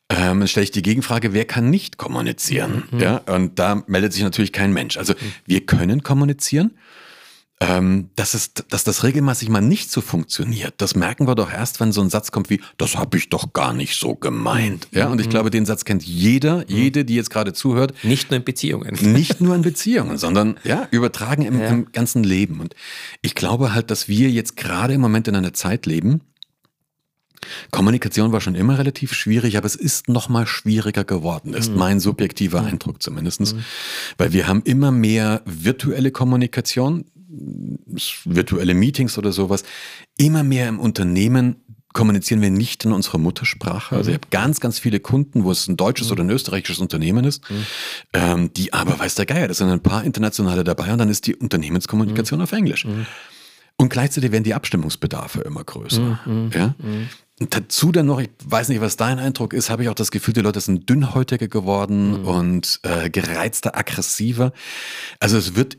[0.10, 2.84] Ähm, stelle ich die Gegenfrage, wer kann nicht kommunizieren?
[2.90, 3.00] Mhm.
[3.00, 4.98] Ja, und da meldet sich natürlich kein Mensch.
[4.98, 5.14] Also
[5.46, 6.72] wir können kommunizieren.
[7.62, 11.82] Ähm, dass, es, dass das regelmäßig mal nicht so funktioniert, das merken wir doch erst,
[11.82, 14.88] wenn so ein Satz kommt wie, das habe ich doch gar nicht so gemeint.
[14.92, 15.32] Ja, und ich mhm.
[15.32, 16.64] glaube, den Satz kennt jeder, mhm.
[16.68, 17.94] jede, die jetzt gerade zuhört.
[18.04, 18.98] Nicht nur in Beziehungen.
[19.02, 21.68] Nicht nur in Beziehungen, sondern ja, übertragen im, ja.
[21.68, 22.62] im ganzen Leben.
[22.62, 22.76] Und
[23.22, 26.22] ich glaube halt, dass wir jetzt gerade im Moment in einer Zeit leben,
[27.72, 31.78] Kommunikation war schon immer relativ schwierig, aber es ist noch mal schwieriger geworden, ist mhm.
[31.78, 32.68] mein subjektiver mhm.
[32.68, 33.64] Eindruck zumindestens, mhm.
[34.18, 37.06] Weil wir haben immer mehr virtuelle Kommunikation,
[38.26, 39.64] virtuelle Meetings oder sowas.
[40.18, 41.58] Immer mehr im Unternehmen
[41.94, 43.96] kommunizieren wir nicht in unserer Muttersprache.
[43.96, 46.12] Also ich habe ganz, ganz viele Kunden, wo es ein deutsches mhm.
[46.14, 47.66] oder ein österreichisches Unternehmen ist, mhm.
[48.14, 51.26] ähm, die aber, weiß der Geier, da sind ein paar internationale dabei und dann ist
[51.26, 52.44] die Unternehmenskommunikation mhm.
[52.44, 52.86] auf Englisch.
[52.86, 53.08] Mhm.
[53.76, 56.20] Und gleichzeitig werden die Abstimmungsbedarfe immer größer.
[56.26, 56.52] Mhm.
[56.54, 56.76] Ja?
[56.78, 57.10] Mhm.
[57.40, 60.12] Und dazu dann noch, ich weiß nicht, was dein Eindruck ist, habe ich auch das
[60.12, 62.28] Gefühl, die Leute sind dünnhäutiger geworden mhm.
[62.28, 64.52] und äh, gereizter, aggressiver.
[65.20, 65.78] Also es wird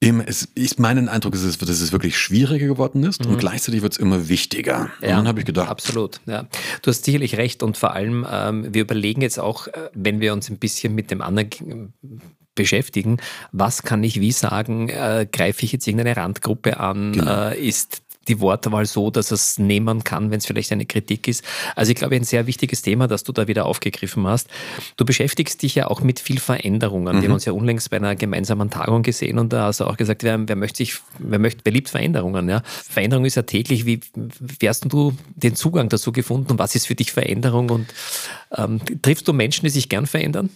[0.00, 3.32] immer, es ist mein Eindruck, ist, dass es wirklich schwieriger geworden ist mhm.
[3.32, 4.90] und gleichzeitig wird es immer wichtiger.
[5.00, 5.68] Ja, und dann habe ich gedacht.
[5.68, 6.46] Absolut, ja.
[6.82, 10.32] Du hast sicherlich recht und vor allem, ähm, wir überlegen jetzt auch, äh, wenn wir
[10.32, 11.92] uns ein bisschen mit dem anderen
[12.54, 13.18] beschäftigen,
[13.52, 17.50] was kann ich wie sagen, äh, greife ich jetzt irgendeine Randgruppe an, genau.
[17.50, 21.44] äh, ist die Wortwahl so, dass es nehmen kann, wenn es vielleicht eine Kritik ist.
[21.74, 24.48] Also ich glaube, ein sehr wichtiges Thema, das du da wieder aufgegriffen hast.
[24.96, 27.16] Du beschäftigst dich ja auch mit viel Veränderungen.
[27.16, 27.22] Mhm.
[27.22, 29.96] Wir haben uns ja unlängst bei einer gemeinsamen Tagung gesehen und da hast du auch
[29.96, 32.48] gesagt, wer, wer möchte sich, wer möchte, wer liebt Veränderungen?
[32.48, 32.62] Ja?
[32.64, 33.86] Veränderung ist ja täglich.
[33.86, 37.70] Wie, wie hast du den Zugang dazu gefunden und was ist für dich Veränderung?
[37.70, 37.86] Und
[38.56, 40.50] ähm, triffst du Menschen, die sich gern verändern?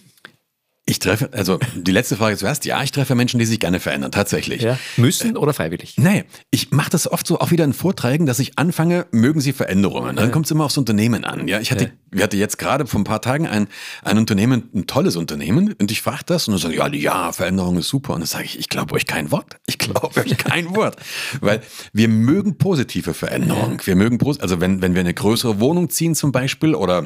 [0.85, 2.65] Ich treffe, also die letzte Frage zuerst.
[2.65, 4.63] Ja, ich treffe Menschen, die sich gerne verändern, tatsächlich.
[4.63, 4.77] Ja.
[4.97, 5.95] Müssen oder freiwillig?
[5.97, 9.53] Nee, ich mache das oft so auch wieder in Vorträgen, dass ich anfange, mögen Sie
[9.53, 10.17] Veränderungen.
[10.17, 10.31] Dann ja.
[10.31, 11.47] kommt es immer aufs Unternehmen an.
[11.47, 11.91] Ja, ich hatte, ja.
[12.11, 13.67] wir hatten jetzt gerade vor ein paar Tagen ein,
[14.01, 17.77] ein Unternehmen, ein tolles Unternehmen, und ich frage das und dann sage ja, ja, Veränderung
[17.77, 18.15] ist super.
[18.15, 19.55] Und dann sage ich, ich glaube euch kein Wort.
[19.67, 20.97] Ich glaube euch kein Wort.
[21.39, 21.61] Weil
[21.93, 23.79] wir mögen positive Veränderungen.
[23.85, 27.05] Wir mögen, also wenn, wenn wir eine größere Wohnung ziehen zum Beispiel oder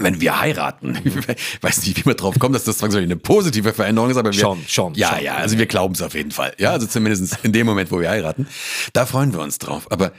[0.00, 3.72] wenn wir heiraten, ich weiß nicht, wie man drauf kommt, dass das zwangsläufig eine positive
[3.72, 5.24] Veränderung ist, aber wir, schon, schon, ja, schon.
[5.24, 8.00] ja, also wir glauben es auf jeden Fall, ja, also zumindest in dem Moment, wo
[8.00, 8.46] wir heiraten,
[8.92, 9.90] da freuen wir uns drauf.
[9.90, 10.12] Aber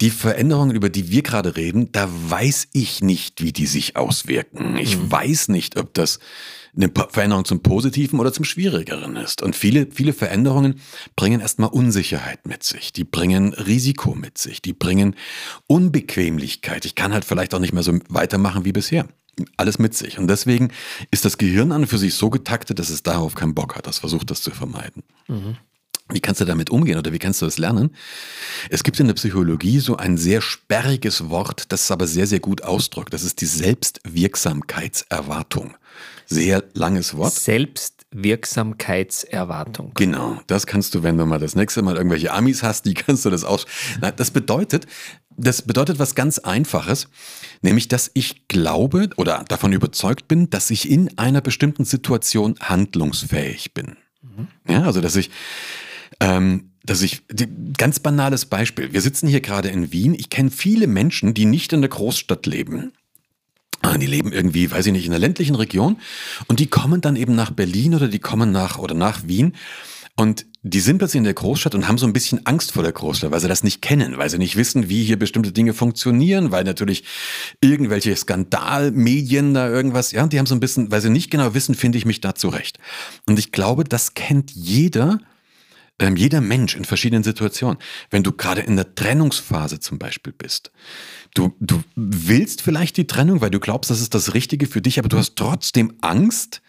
[0.00, 4.76] die Veränderungen, über die wir gerade reden, da weiß ich nicht, wie die sich auswirken.
[4.76, 5.12] Ich mhm.
[5.12, 6.18] weiß nicht, ob das
[6.74, 9.42] eine Veränderung zum Positiven oder zum Schwierigeren ist.
[9.42, 10.80] Und viele, viele Veränderungen
[11.16, 12.92] bringen erstmal Unsicherheit mit sich.
[12.92, 14.62] Die bringen Risiko mit sich.
[14.62, 15.14] Die bringen
[15.66, 16.84] Unbequemlichkeit.
[16.86, 19.06] Ich kann halt vielleicht auch nicht mehr so weitermachen wie bisher.
[19.56, 20.18] Alles mit sich.
[20.18, 20.72] Und deswegen
[21.10, 23.86] ist das Gehirn an und für sich so getaktet, dass es darauf keinen Bock hat.
[23.86, 25.02] Das versucht das zu vermeiden.
[25.28, 25.56] Mhm.
[26.12, 27.96] Wie kannst du damit umgehen oder wie kannst du das lernen?
[28.68, 32.40] Es gibt in der Psychologie so ein sehr sperriges Wort, das es aber sehr, sehr
[32.40, 33.14] gut ausdrückt.
[33.14, 35.74] Das ist die Selbstwirksamkeitserwartung.
[36.26, 37.32] Sehr langes Wort.
[37.32, 39.92] Selbstwirksamkeitserwartung.
[39.94, 43.24] Genau, das kannst du, wenn du mal das nächste Mal irgendwelche Amis hast, die kannst
[43.24, 43.64] du das aus.
[44.16, 44.86] Das bedeutet,
[45.36, 47.08] das bedeutet was ganz Einfaches,
[47.62, 53.72] nämlich, dass ich glaube oder davon überzeugt bin, dass ich in einer bestimmten Situation handlungsfähig
[53.72, 53.96] bin.
[54.68, 55.30] Ja, also dass ich
[56.20, 57.22] ähm, dass ich,
[57.78, 61.72] ganz banales Beispiel, wir sitzen hier gerade in Wien, ich kenne viele Menschen, die nicht
[61.72, 62.92] in der Großstadt leben.
[63.82, 65.98] Ah, die leben irgendwie, weiß ich nicht, in einer ländlichen Region.
[66.46, 69.54] Und die kommen dann eben nach Berlin oder die kommen nach oder nach Wien.
[70.16, 72.92] Und die sind plötzlich in der Großstadt und haben so ein bisschen Angst vor der
[72.92, 76.52] Großstadt, weil sie das nicht kennen, weil sie nicht wissen, wie hier bestimmte Dinge funktionieren,
[76.52, 77.04] weil natürlich
[77.60, 81.74] irgendwelche Skandalmedien da irgendwas, ja, die haben so ein bisschen, weil sie nicht genau wissen,
[81.74, 82.78] finde ich mich da zurecht.
[83.26, 85.18] Und ich glaube, das kennt jeder,
[85.98, 87.78] ähm, jeder Mensch in verschiedenen Situationen.
[88.10, 90.70] Wenn du gerade in der Trennungsphase zum Beispiel bist,
[91.34, 94.98] Du, du willst vielleicht die Trennung, weil du glaubst, das ist das Richtige für dich,
[94.98, 96.60] aber du hast trotzdem Angst,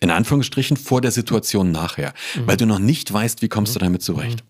[0.00, 2.46] in Anführungsstrichen, vor der Situation nachher, mhm.
[2.46, 4.44] weil du noch nicht weißt, wie kommst du damit zurecht.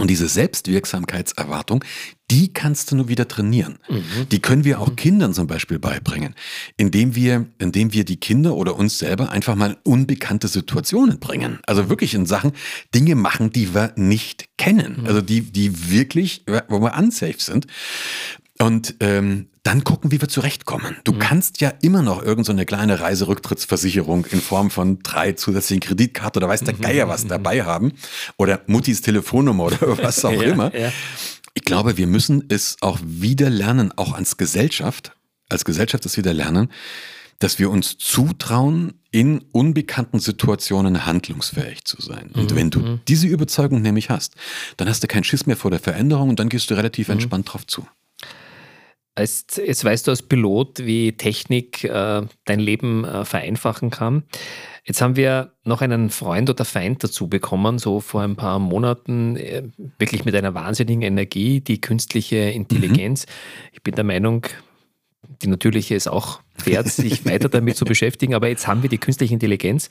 [0.00, 1.84] Und diese Selbstwirksamkeitserwartung,
[2.30, 3.78] die kannst du nur wieder trainieren.
[3.90, 4.28] Mhm.
[4.30, 4.96] Die können wir auch mhm.
[4.96, 6.34] Kindern zum Beispiel beibringen,
[6.78, 11.58] indem wir, indem wir die Kinder oder uns selber einfach mal in unbekannte Situationen bringen.
[11.66, 12.52] Also wirklich in Sachen
[12.94, 15.00] Dinge machen, die wir nicht kennen.
[15.00, 15.06] Mhm.
[15.06, 17.66] Also die, die wirklich, wo wir unsafe sind.
[18.58, 20.96] Und ähm, dann gucken, wie wir zurechtkommen.
[21.04, 21.18] Du mhm.
[21.20, 26.48] kannst ja immer noch irgendeine so kleine Reiserücktrittsversicherung in Form von drei zusätzlichen Kreditkarten oder
[26.48, 26.80] weiß der mhm.
[26.80, 27.92] Geier was dabei haben
[28.36, 30.76] oder Muttis Telefonnummer oder was auch ja, immer.
[30.76, 30.92] Ja.
[31.54, 35.12] Ich glaube, wir müssen es auch wieder lernen, auch als Gesellschaft,
[35.48, 36.68] als Gesellschaft es wieder lernen,
[37.38, 42.30] dass wir uns zutrauen, in unbekannten Situationen handlungsfähig zu sein.
[42.32, 42.56] Und mhm.
[42.56, 43.00] wenn du mhm.
[43.06, 44.34] diese Überzeugung nämlich hast,
[44.78, 47.12] dann hast du keinen Schiss mehr vor der Veränderung und dann gehst du relativ mhm.
[47.12, 47.86] entspannt drauf zu.
[49.14, 54.24] Als, jetzt weißt du als Pilot, wie Technik äh, dein Leben äh, vereinfachen kann.
[54.84, 59.36] Jetzt haben wir noch einen Freund oder Feind dazu bekommen, so vor ein paar Monaten,
[59.36, 59.64] äh,
[59.98, 63.26] wirklich mit einer wahnsinnigen Energie, die künstliche Intelligenz.
[63.26, 63.68] Mhm.
[63.72, 64.46] Ich bin der Meinung,
[65.42, 68.98] die natürliche ist auch wert, sich weiter damit zu beschäftigen, aber jetzt haben wir die
[68.98, 69.90] künstliche Intelligenz.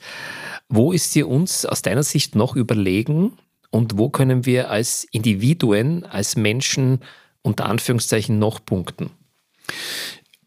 [0.68, 3.38] Wo ist sie uns aus deiner Sicht noch überlegen
[3.70, 7.00] und wo können wir als Individuen, als Menschen
[7.42, 9.10] unter Anführungszeichen noch punkten?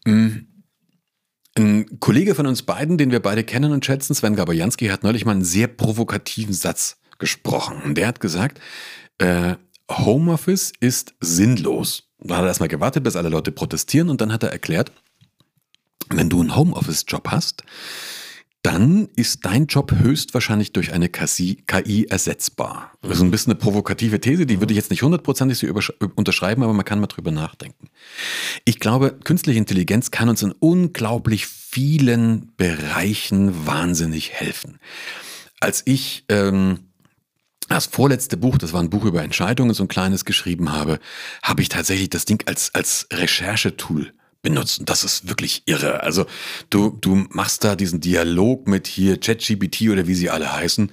[0.04, 0.46] Mm.
[1.58, 5.24] Ein Kollege von uns beiden, den wir beide kennen und schätzen, Sven Gabojanski, hat neulich
[5.24, 7.80] mal einen sehr provokativen Satz gesprochen.
[7.82, 8.60] Und der hat gesagt,
[9.16, 9.54] äh,
[9.90, 12.10] Homeoffice ist sinnlos.
[12.18, 14.92] Da hat er erstmal gewartet, bis alle Leute protestieren und dann hat er erklärt,
[16.10, 17.62] wenn du einen Homeoffice-Job hast,
[18.66, 22.90] dann ist dein Job höchstwahrscheinlich durch eine KI ersetzbar.
[23.00, 25.68] Das ist ein bisschen eine provokative These, die würde ich jetzt nicht hundertprozentig so
[26.16, 27.90] unterschreiben, aber man kann mal drüber nachdenken.
[28.64, 34.80] Ich glaube, künstliche Intelligenz kann uns in unglaublich vielen Bereichen wahnsinnig helfen.
[35.60, 36.80] Als ich ähm,
[37.68, 40.98] das vorletzte Buch, das war ein Buch über Entscheidungen, so ein kleines geschrieben habe,
[41.40, 44.12] habe ich tatsächlich das Ding als, als Recherchetool
[44.46, 44.86] benutzen.
[44.86, 46.04] Das ist wirklich irre.
[46.04, 46.24] Also
[46.70, 50.92] du, du machst da diesen Dialog mit hier ChatGPT oder wie sie alle heißen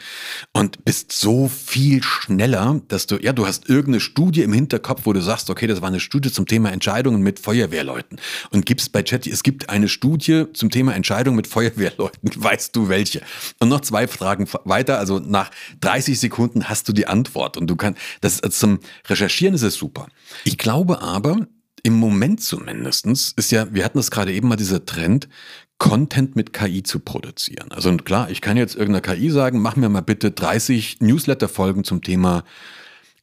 [0.53, 5.13] und bist so viel schneller, dass du, ja, du hast irgendeine Studie im Hinterkopf, wo
[5.13, 9.03] du sagst, okay, das war eine Studie zum Thema Entscheidungen mit Feuerwehrleuten und gibst bei
[9.03, 13.21] Chat, es gibt eine Studie zum Thema Entscheidungen mit Feuerwehrleuten, weißt du welche?
[13.59, 17.75] Und noch zwei Fragen weiter, also nach 30 Sekunden hast du die Antwort und du
[17.75, 20.07] kannst, das zum Recherchieren ist es super.
[20.43, 21.47] Ich glaube aber,
[21.83, 25.27] im Moment zumindestens ist ja, wir hatten das gerade eben mal dieser Trend,
[25.77, 27.71] Content mit KI zu produzieren.
[27.71, 32.01] Also klar, ich kann jetzt irgendeiner KI sagen, mach mir mal bitte 30 Newsletter-Folgen zum
[32.01, 32.45] Thema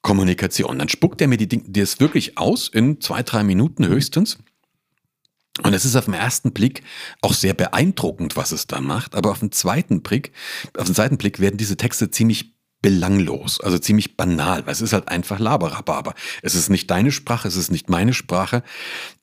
[0.03, 0.79] Kommunikation.
[0.79, 4.39] Dann spuckt er mir die Dinge, das wirklich aus in zwei, drei Minuten höchstens.
[5.63, 6.83] Und es ist auf den ersten Blick
[7.23, 9.15] auch sehr beeindruckend, was es da macht.
[9.15, 10.33] Aber auf den zweiten Blick,
[10.77, 14.93] auf den zweiten Blick werden diese Texte ziemlich belanglos, also ziemlich banal, weil es ist
[14.93, 16.15] halt einfach Laberababer.
[16.43, 18.63] Es ist nicht deine Sprache, es ist nicht meine Sprache.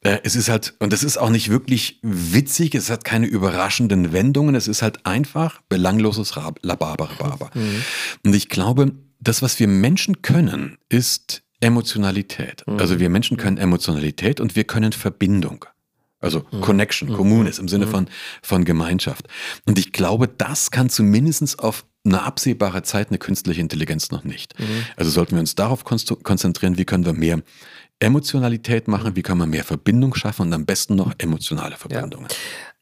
[0.01, 4.13] Äh, es ist halt, und es ist auch nicht wirklich witzig, es hat keine überraschenden
[4.13, 7.49] Wendungen, es ist halt einfach belangloses Laberababer.
[7.53, 7.83] Mhm.
[8.25, 12.63] Und ich glaube, das, was wir Menschen können, ist Emotionalität.
[12.67, 12.77] Mhm.
[12.77, 15.65] Also wir Menschen können Emotionalität und wir können Verbindung.
[16.19, 16.61] Also mhm.
[16.61, 17.91] Connection, Communis im Sinne mhm.
[17.91, 18.07] von,
[18.43, 19.27] von Gemeinschaft.
[19.65, 24.59] Und ich glaube, das kann zumindest auf eine absehbare Zeit eine künstliche Intelligenz noch nicht.
[24.59, 24.85] Mhm.
[24.95, 27.41] Also sollten wir uns darauf konzentrieren, wie können wir mehr
[27.99, 32.27] Emotionalität machen, wie können wir mehr Verbindung schaffen und am besten noch emotionale Verbindungen.
[32.29, 32.35] Ja.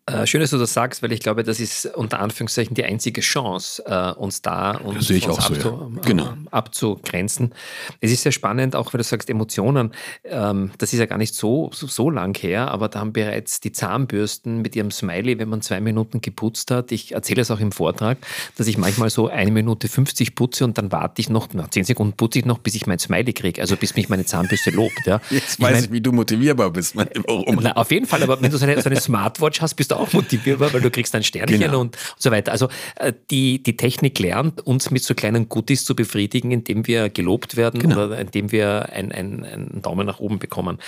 [0.07, 3.21] Äh, schön, dass du das sagst, weil ich glaube, das ist unter Anführungszeichen die einzige
[3.21, 6.01] Chance, äh, uns da uns, uns abzu so, ja.
[6.03, 6.25] genau.
[6.25, 7.55] äh, abzugrenzen.
[8.01, 11.33] Es ist sehr spannend, auch wenn du sagst Emotionen, ähm, das ist ja gar nicht
[11.33, 15.49] so, so, so, lang her, aber da haben bereits die Zahnbürsten mit ihrem Smiley, wenn
[15.49, 18.19] man zwei Minuten geputzt hat, ich erzähle es auch im Vortrag,
[18.57, 21.83] dass ich manchmal so eine Minute 50 putze und dann warte ich noch, na, zehn
[21.83, 25.07] Sekunden putze ich noch, bis ich mein Smiley kriege, also bis mich meine Zahnbürste lobt.
[25.07, 25.19] Ja.
[25.31, 26.95] Jetzt ich weiß ich, wie du motivierbar bist.
[26.95, 27.59] Warum?
[27.59, 29.94] Na, auf jeden Fall, aber wenn du so eine, so eine Smartwatch hast, bist du
[29.99, 31.81] auch motivierbar, weil du kriegst ein Sternchen genau.
[31.81, 32.51] und, und so weiter.
[32.51, 37.09] Also äh, die, die Technik lernt, uns mit so kleinen Goodies zu befriedigen, indem wir
[37.09, 38.05] gelobt werden genau.
[38.05, 40.79] oder indem wir einen ein Daumen nach oben bekommen.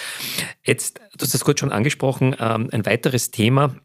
[0.63, 3.76] Jetzt, du hast das kurz schon angesprochen, ähm, ein weiteres Thema,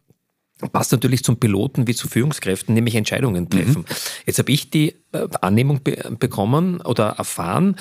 [0.70, 3.82] passt natürlich zum Piloten wie zu Führungskräften, nämlich Entscheidungen treffen.
[3.82, 3.94] Mhm.
[4.26, 7.76] Jetzt habe ich die äh, Annehmung be bekommen oder erfahren,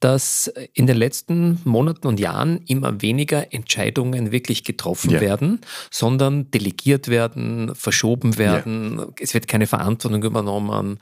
[0.00, 5.20] dass in den letzten Monaten und Jahren immer weniger Entscheidungen wirklich getroffen ja.
[5.20, 5.60] werden,
[5.90, 8.98] sondern delegiert werden, verschoben werden.
[8.98, 9.06] Ja.
[9.20, 10.98] Es wird keine Verantwortung übernommen.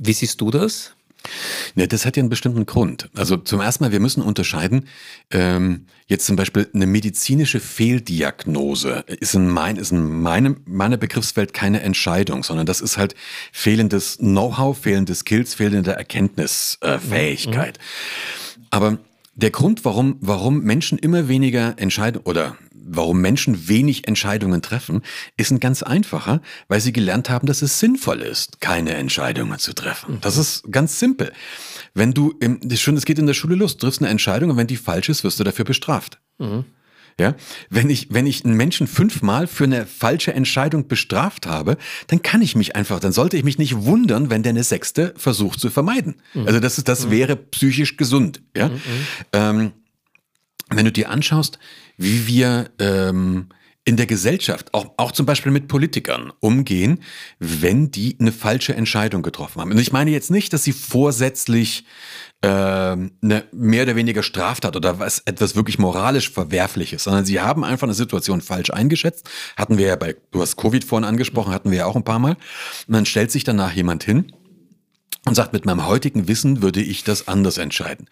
[0.00, 0.94] Wie siehst du das?
[1.74, 3.10] Ja, das hat ja einen bestimmten Grund.
[3.14, 4.88] Also zum ersten Mal, wir müssen unterscheiden,
[5.30, 11.52] ähm, jetzt zum Beispiel eine medizinische Fehldiagnose ist in, mein, ist in meinem, meiner Begriffswelt
[11.52, 13.14] keine Entscheidung, sondern das ist halt
[13.52, 17.76] fehlendes Know-how, fehlende Skills, fehlende Erkenntnisfähigkeit.
[17.76, 18.66] Äh, mhm.
[18.70, 18.98] Aber
[19.38, 22.56] der Grund, warum, warum Menschen immer weniger Entscheidungen oder
[22.90, 25.02] warum Menschen wenig Entscheidungen treffen,
[25.36, 29.74] ist ein ganz einfacher, weil sie gelernt haben, dass es sinnvoll ist, keine Entscheidungen zu
[29.74, 30.18] treffen.
[30.22, 31.32] Das ist ganz simpel.
[31.94, 34.56] Wenn du, im, das schon, es geht in der Schule los, triffst eine Entscheidung und
[34.56, 36.18] wenn die falsch ist, wirst du dafür bestraft.
[36.38, 36.64] Mhm.
[37.20, 37.34] Ja,
[37.68, 41.76] wenn ich, wenn ich einen Menschen fünfmal für eine falsche Entscheidung bestraft habe,
[42.06, 45.14] dann kann ich mich einfach, dann sollte ich mich nicht wundern, wenn der eine sechste
[45.16, 46.22] versucht zu vermeiden.
[46.34, 46.46] Mhm.
[46.46, 47.10] Also das ist, das mhm.
[47.10, 48.40] wäre psychisch gesund.
[48.56, 48.80] Ja, mhm.
[49.32, 49.72] ähm,
[50.70, 51.58] wenn du dir anschaust,
[51.96, 53.48] wie wir ähm,
[53.84, 57.00] in der Gesellschaft, auch, auch zum Beispiel mit Politikern, umgehen,
[57.38, 59.72] wenn die eine falsche Entscheidung getroffen haben.
[59.72, 61.84] Und ich meine jetzt nicht, dass sie vorsätzlich
[62.40, 67.86] eine mehr oder weniger Straftat oder was etwas wirklich moralisch Verwerfliches, sondern sie haben einfach
[67.86, 69.28] eine Situation falsch eingeschätzt.
[69.56, 72.20] Hatten wir ja bei, du hast Covid vorhin angesprochen, hatten wir ja auch ein paar
[72.20, 72.36] Mal.
[72.86, 74.32] Und dann stellt sich danach jemand hin
[75.26, 78.06] und sagt, mit meinem heutigen Wissen würde ich das anders entscheiden.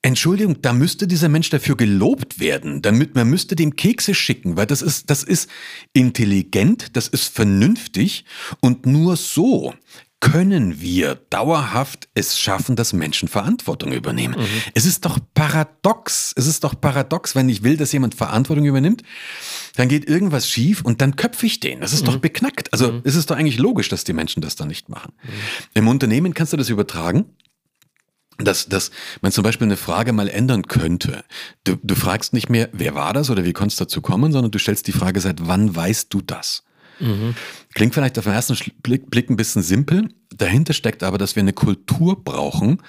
[0.00, 2.82] Entschuldigung, da müsste dieser Mensch dafür gelobt werden.
[2.82, 5.48] Damit man müsste dem Kekse schicken, weil das ist, das ist
[5.92, 8.24] intelligent, das ist vernünftig
[8.60, 9.74] und nur so
[10.22, 14.38] können wir dauerhaft es schaffen, dass Menschen Verantwortung übernehmen.
[14.38, 14.46] Mhm.
[14.72, 16.32] Es ist doch paradox.
[16.36, 19.02] Es ist doch paradox, wenn ich will, dass jemand Verantwortung übernimmt,
[19.74, 21.80] dann geht irgendwas schief und dann köpfe ich den.
[21.80, 22.06] Das ist mhm.
[22.06, 22.72] doch beknackt.
[22.72, 23.00] Also mhm.
[23.02, 25.12] es ist doch eigentlich logisch, dass die Menschen das dann nicht machen.
[25.24, 25.28] Mhm.
[25.74, 27.26] Im Unternehmen kannst du das übertragen
[28.38, 31.22] dass, dass man zum Beispiel eine Frage mal ändern könnte.
[31.64, 34.50] Du, du fragst nicht mehr, wer war das oder wie konnte es dazu kommen, sondern
[34.50, 36.64] du stellst die Frage, seit wann weißt du das?
[37.00, 37.34] Mhm.
[37.74, 40.08] Klingt vielleicht auf den ersten Blick, Blick ein bisschen simpel.
[40.34, 42.82] Dahinter steckt aber, dass wir eine Kultur brauchen,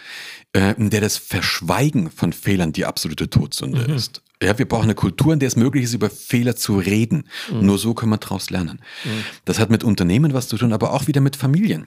[0.54, 3.96] äh, in der das Verschweigen von Fehlern die absolute Todsünde mhm.
[3.96, 4.22] ist.
[4.42, 7.30] Ja, wir brauchen eine Kultur, in der es möglich ist, über Fehler zu reden.
[7.52, 7.66] Mhm.
[7.66, 8.80] Nur so können wir daraus lernen.
[9.04, 9.24] Mhm.
[9.46, 11.86] Das hat mit Unternehmen was zu tun, aber auch wieder mit Familien.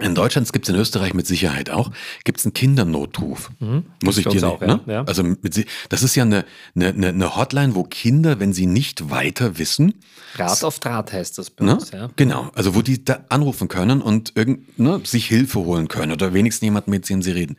[0.00, 0.06] Mhm.
[0.06, 1.90] In Deutschland gibt es in Österreich mit Sicherheit auch,
[2.24, 3.50] gibt es einen Kindernotruf.
[3.60, 3.84] Mhm.
[4.02, 4.80] Muss ich dir auch, ne?
[4.86, 5.04] ja.
[5.04, 9.58] Also mit, das ist ja eine, eine, eine Hotline, wo Kinder, wenn sie nicht weiter
[9.58, 9.94] wissen.
[10.36, 11.74] Rat auf Draht heißt das bei ne?
[11.74, 12.10] uns, ja.
[12.16, 16.32] Genau, also wo die da anrufen können und irgend, ne, sich Hilfe holen können oder
[16.34, 17.56] wenigstens jemanden, mit dem sie reden.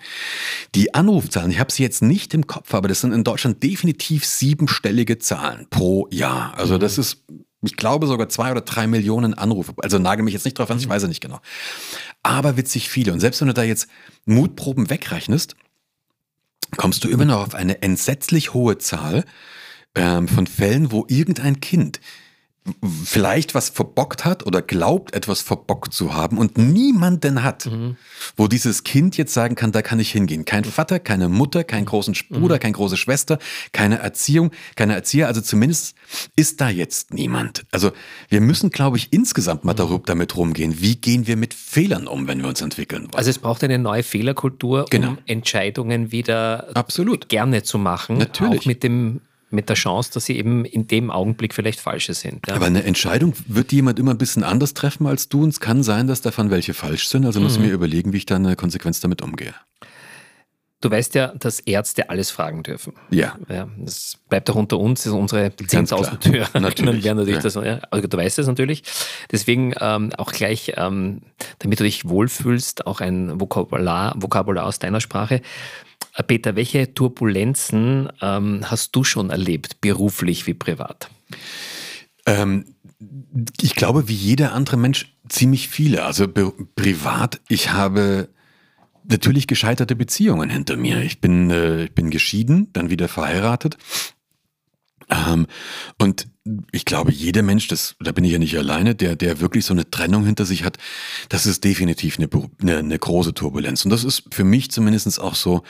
[0.76, 4.26] Die Anrufzahlen, ich habe sie jetzt nicht im Kopf, aber das sind in Deutschland definitiv
[4.26, 6.54] siebenstellige Zahlen pro Jahr.
[6.58, 6.80] Also mhm.
[6.80, 7.24] das ist
[7.64, 9.74] ich glaube sogar zwei oder drei Millionen Anrufe.
[9.78, 11.40] Also nagel mich jetzt nicht drauf an, ich weiß es nicht genau.
[12.24, 13.14] Aber witzig viele.
[13.14, 13.88] Und selbst wenn du da jetzt
[14.26, 15.56] Mutproben wegrechnest,
[16.78, 19.26] kommst du immer noch auf eine entsetzlich hohe Zahl
[19.96, 22.00] ähm, von Fällen, wo irgendein Kind
[23.04, 27.98] vielleicht was verbockt hat oder glaubt, etwas verbockt zu haben und niemanden hat, mhm.
[28.38, 30.46] wo dieses Kind jetzt sagen kann, da kann ich hingehen.
[30.46, 32.60] Kein Vater, keine Mutter, keinen großen Bruder, mhm.
[32.60, 33.40] keine große Schwester,
[33.72, 35.28] keine Erziehung, keine Erzieher.
[35.28, 35.96] Also zumindest
[36.36, 37.66] ist da jetzt niemand.
[37.72, 37.92] Also
[38.30, 40.80] wir müssen, glaube ich, insgesamt mal darüber damit rumgehen.
[40.82, 43.16] Wie gehen wir mit Fehlern um, wenn wir uns entwickeln wollen?
[43.16, 45.10] Also es braucht eine neue Fehlerkultur, genau.
[45.10, 47.28] um Entscheidungen wieder Absolut.
[47.28, 48.20] gerne zu machen.
[48.20, 48.62] Natürlich.
[48.62, 49.22] Auch mit dem
[49.52, 52.48] mit der Chance, dass sie eben in dem Augenblick vielleicht falsche sind.
[52.48, 52.56] Ja.
[52.56, 55.84] Aber eine Entscheidung wird jemand immer ein bisschen anders treffen als du und es kann
[55.84, 57.26] sein, dass davon welche falsch sind.
[57.26, 57.46] Also mhm.
[57.46, 59.54] muss ich mir überlegen, wie ich da eine Konsequenz damit umgehe.
[60.82, 62.94] Du weißt ja, dass Ärzte alles fragen dürfen.
[63.12, 63.38] Ja.
[63.48, 66.48] ja das bleibt auch unter uns, das ist unsere 10.000 Tür.
[66.60, 67.06] Natürlich.
[67.06, 67.42] natürlich ja.
[67.42, 68.82] das, ja, also du weißt das natürlich.
[69.32, 71.22] Deswegen ähm, auch gleich, ähm,
[71.60, 75.42] damit du dich wohlfühlst, auch ein Vokabular, Vokabular aus deiner Sprache.
[76.28, 81.10] Peter, welche Turbulenzen ähm, hast du schon erlebt, beruflich wie privat?
[82.26, 82.66] Ähm,
[83.60, 86.04] ich glaube, wie jeder andere Mensch, ziemlich viele.
[86.04, 88.30] Also privat, ich habe
[89.04, 91.02] natürlich gescheiterte Beziehungen hinter mir.
[91.02, 93.78] Ich bin, äh, ich bin geschieden, dann wieder verheiratet.
[95.10, 95.48] Ähm,
[95.98, 96.28] und
[96.72, 99.74] ich glaube, jeder Mensch, das, da bin ich ja nicht alleine, der, der wirklich so
[99.74, 100.78] eine Trennung hinter sich hat,
[101.30, 102.30] das ist definitiv eine,
[102.62, 103.86] eine, eine große Turbulenz.
[103.86, 105.64] Und das ist für mich zumindest auch so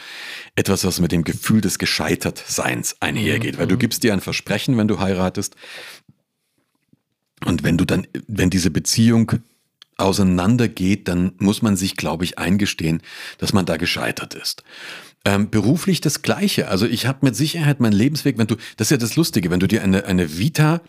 [0.55, 3.55] etwas, was mit dem Gefühl des Gescheitertseins einhergeht.
[3.55, 3.59] Mhm.
[3.59, 5.55] Weil du gibst dir ein Versprechen, wenn du heiratest.
[7.45, 9.33] Und wenn du dann, wenn diese Beziehung
[9.97, 13.01] auseinandergeht, dann muss man sich, glaube ich, eingestehen,
[13.39, 14.63] dass man da gescheitert ist.
[15.23, 16.67] Ähm, beruflich das Gleiche.
[16.67, 19.59] Also ich habe mit Sicherheit meinen Lebensweg, wenn du, das ist ja das Lustige, wenn
[19.59, 20.81] du dir eine, eine Vita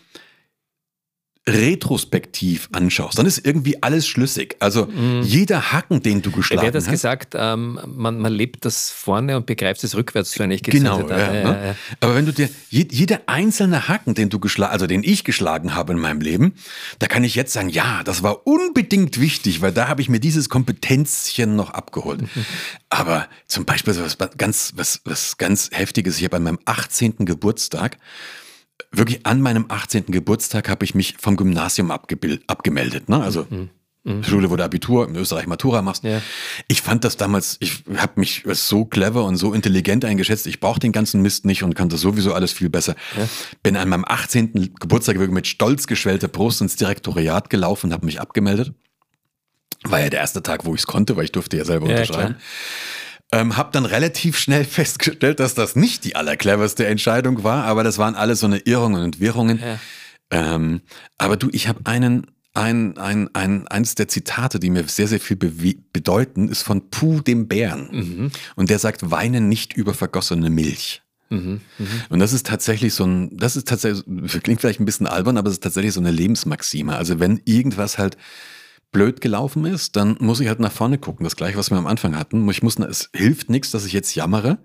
[1.49, 4.55] retrospektiv anschaust, dann ist irgendwie alles schlüssig.
[4.61, 5.23] Also mm.
[5.23, 6.63] jeder Haken, den du geschlagen hast.
[6.63, 7.35] Wer hat das hast, gesagt?
[7.37, 11.33] Ähm, man, man lebt das vorne und begreift es rückwärts, so eigentlich Genau, ja, ja,
[11.33, 11.67] ne?
[11.67, 15.75] ja, Aber wenn du dir jeder einzelne Haken, den du geschlagen, also den ich geschlagen
[15.75, 16.55] habe in meinem Leben,
[17.01, 20.21] da kann ich jetzt sagen, ja, das war unbedingt wichtig, weil da habe ich mir
[20.21, 22.23] dieses Kompetenzchen noch abgeholt.
[22.23, 22.29] Mhm.
[22.89, 27.25] Aber zum Beispiel was ganz, was, was ganz heftiges, ich habe an meinem 18.
[27.25, 27.97] Geburtstag
[28.91, 30.07] wirklich an meinem 18.
[30.07, 33.09] Geburtstag habe ich mich vom Gymnasium abgemeldet.
[33.09, 33.23] Ne?
[33.23, 33.71] Also mhm.
[34.05, 34.25] Mhm.
[34.25, 36.03] Schule, wo du Abitur in Österreich Matura machst.
[36.03, 36.21] Ja.
[36.67, 40.47] Ich fand das damals, ich habe mich so clever und so intelligent eingeschätzt.
[40.49, 42.97] Ich brauche den ganzen Mist nicht und kannte sowieso alles viel besser.
[43.17, 43.29] Ja.
[43.63, 44.75] Bin an meinem 18.
[44.81, 48.73] Geburtstag wirklich mit stolz geschwellter Brust ins Direktoriat gelaufen und habe mich abgemeldet.
[49.85, 51.93] War ja der erste Tag, wo ich es konnte, weil ich durfte ja selber ja,
[51.93, 52.37] unterschreiben.
[53.33, 57.99] Ähm, hab dann relativ schnell festgestellt, dass das nicht die allercleverste Entscheidung war, aber das
[57.99, 59.59] waren alles so eine Irrungen und Wirrungen.
[59.59, 59.79] Ja.
[60.31, 60.83] Ähm,
[61.18, 65.21] aber du, ich habe einen ein, ein, ein, eins der Zitate, die mir sehr, sehr
[65.21, 67.88] viel bedeuten, ist von Puh dem Bären.
[67.90, 68.31] Mhm.
[68.57, 71.03] Und der sagt, weine nicht über vergossene Milch.
[71.31, 71.87] Mhm, mh.
[72.11, 74.05] Und das ist tatsächlich so ein, das ist tatsächlich,
[74.42, 76.95] klingt vielleicht ein bisschen albern, aber es ist tatsächlich so eine Lebensmaxime.
[76.95, 78.18] Also wenn irgendwas halt
[78.93, 81.25] blöd gelaufen ist, dann muss ich halt nach vorne gucken.
[81.25, 82.49] Das gleiche, was wir am Anfang hatten.
[82.51, 84.59] Ich muss, es hilft nichts, dass ich jetzt jammere,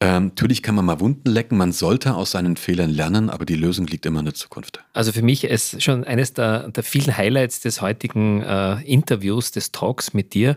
[0.00, 3.54] ähm, natürlich kann man mal Wunden lecken, man sollte aus seinen Fehlern lernen, aber die
[3.54, 4.84] Lösung liegt immer in der Zukunft.
[4.92, 9.70] Also für mich ist schon eines der, der vielen Highlights des heutigen äh, Interviews, des
[9.70, 10.56] Talks mit dir,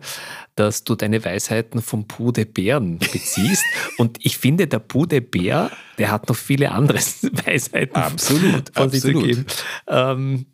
[0.55, 3.63] dass du deine Weisheiten vom Puh de Bären beziehst.
[3.97, 5.69] Und ich finde, der Puh de Bär,
[5.99, 6.97] der hat noch viele andere
[7.45, 9.45] Weisheiten absolut, von sich zu geben.
[9.87, 10.47] Ähm,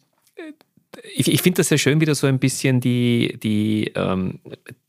[1.15, 4.39] ich, ich finde das sehr schön, wie du so ein bisschen die, die, ähm,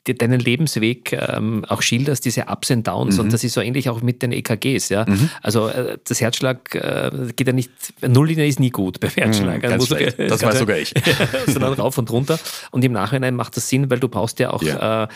[0.06, 3.14] die deinen Lebensweg ähm, auch schilderst, diese Ups and Downs.
[3.14, 3.20] Mhm.
[3.20, 4.90] Und das ist so ähnlich auch mit den EKGs.
[4.90, 5.06] Ja?
[5.08, 5.30] Mhm.
[5.42, 7.70] Also äh, das Herzschlag äh, geht ja nicht,
[8.06, 9.62] Nulllinie ist nie gut beim Herzschlag.
[9.62, 10.92] Mhm, also du, das weiß sogar ich.
[11.46, 12.38] sondern rauf und runter.
[12.70, 15.04] Und im Nachhinein macht das Sinn, weil du brauchst ja auch ja.
[15.04, 15.08] Äh,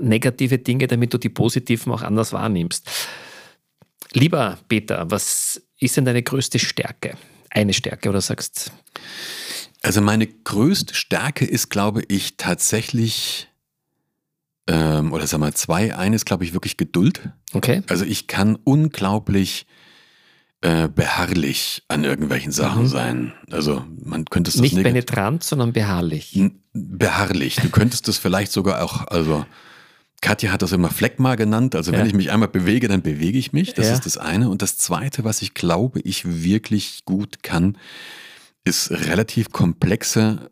[0.00, 2.88] negative Dinge, damit du die positiven auch anders wahrnimmst.
[4.12, 7.14] Lieber Peter, was ist denn deine größte Stärke?
[7.48, 8.72] Eine Stärke oder sagst
[9.82, 13.48] also meine größte Stärke ist, glaube ich, tatsächlich,
[14.68, 15.96] ähm, oder sag mal zwei.
[15.96, 17.30] Eines, glaube ich, wirklich Geduld.
[17.52, 17.82] Okay.
[17.88, 19.66] Also ich kann unglaublich
[20.62, 22.88] äh, beharrlich an irgendwelchen Sachen mhm.
[22.88, 23.32] sein.
[23.50, 26.38] Also man könnte es nicht penetrant, sondern beharrlich.
[26.74, 27.56] Beharrlich.
[27.56, 29.46] Du könntest es vielleicht sogar auch, also
[30.20, 31.74] Katja hat das immer Fleckma genannt.
[31.74, 32.06] Also wenn ja.
[32.06, 33.72] ich mich einmal bewege, dann bewege ich mich.
[33.72, 33.94] Das ja.
[33.94, 34.50] ist das eine.
[34.50, 37.78] Und das zweite, was ich glaube, ich wirklich gut kann,
[38.64, 40.50] ist relativ komplexe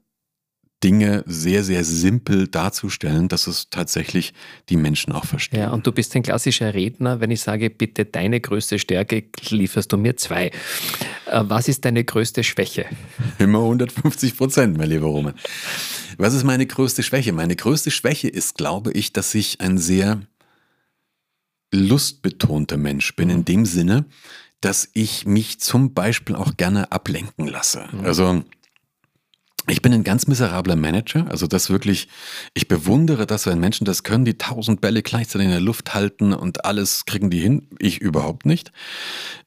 [0.84, 4.32] Dinge sehr, sehr simpel darzustellen, dass es tatsächlich
[4.68, 5.60] die Menschen auch verstehen.
[5.60, 7.20] Ja, und du bist ein klassischer Redner.
[7.20, 10.46] Wenn ich sage, bitte deine größte Stärke, lieferst du mir zwei.
[11.26, 12.86] Äh, was ist deine größte Schwäche?
[13.38, 15.34] Immer 150 Prozent, mein lieber Roman.
[16.16, 17.32] Was ist meine größte Schwäche?
[17.32, 20.20] Meine größte Schwäche ist, glaube ich, dass ich ein sehr
[21.72, 24.06] lustbetonter Mensch bin, in dem Sinne,
[24.60, 27.86] dass ich mich zum Beispiel auch gerne ablenken lasse.
[27.92, 28.04] Mhm.
[28.04, 28.44] Also
[29.70, 32.08] ich bin ein ganz miserabler Manager, also das wirklich,
[32.54, 36.32] ich bewundere das, wenn Menschen das können, die tausend Bälle gleichzeitig in der Luft halten
[36.32, 38.72] und alles kriegen die hin, ich überhaupt nicht.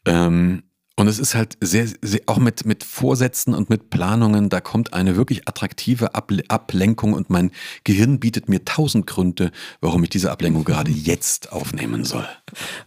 [0.06, 0.63] Ähm,
[1.01, 4.93] und es ist halt sehr, sehr, auch mit, mit Vorsätzen und mit Planungen, da kommt
[4.93, 7.49] eine wirklich attraktive Ablenkung und mein
[7.83, 12.27] Gehirn bietet mir tausend Gründe, warum ich diese Ablenkung gerade jetzt aufnehmen soll.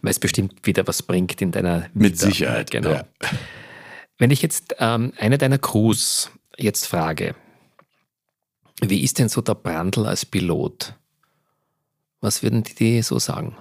[0.00, 1.90] Weil es bestimmt wieder was bringt in deiner Vita.
[1.94, 2.90] Mit Sicherheit, genau.
[2.90, 3.04] Ja.
[4.16, 7.34] Wenn ich jetzt ähm, eine deiner Crews jetzt frage,
[8.80, 10.94] wie ist denn so der Brandl als Pilot?
[12.20, 13.56] Was würden die so sagen?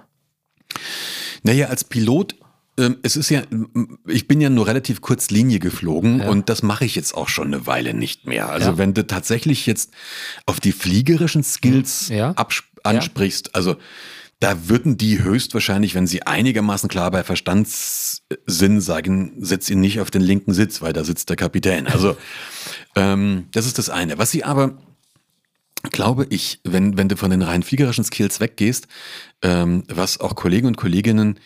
[1.42, 2.36] Naja, als Pilot
[2.76, 3.42] es ist ja,
[4.06, 6.28] ich bin ja nur relativ kurz Linie geflogen ja.
[6.28, 8.48] und das mache ich jetzt auch schon eine Weile nicht mehr.
[8.48, 8.78] Also ja.
[8.78, 9.92] wenn du tatsächlich jetzt
[10.46, 12.34] auf die fliegerischen Skills ja.
[12.82, 13.76] ansprichst, also
[14.40, 20.10] da würden die höchstwahrscheinlich, wenn sie einigermaßen klar bei Verstandssinn sagen, setz ihn nicht auf
[20.10, 21.86] den linken Sitz, weil da sitzt der Kapitän.
[21.86, 22.16] Also
[22.96, 24.18] ähm, das ist das eine.
[24.18, 24.76] Was sie aber
[25.92, 28.88] glaube ich, wenn, wenn du von den rein fliegerischen Skills weggehst,
[29.42, 31.38] ähm, was auch Kollegen und Kolleginnen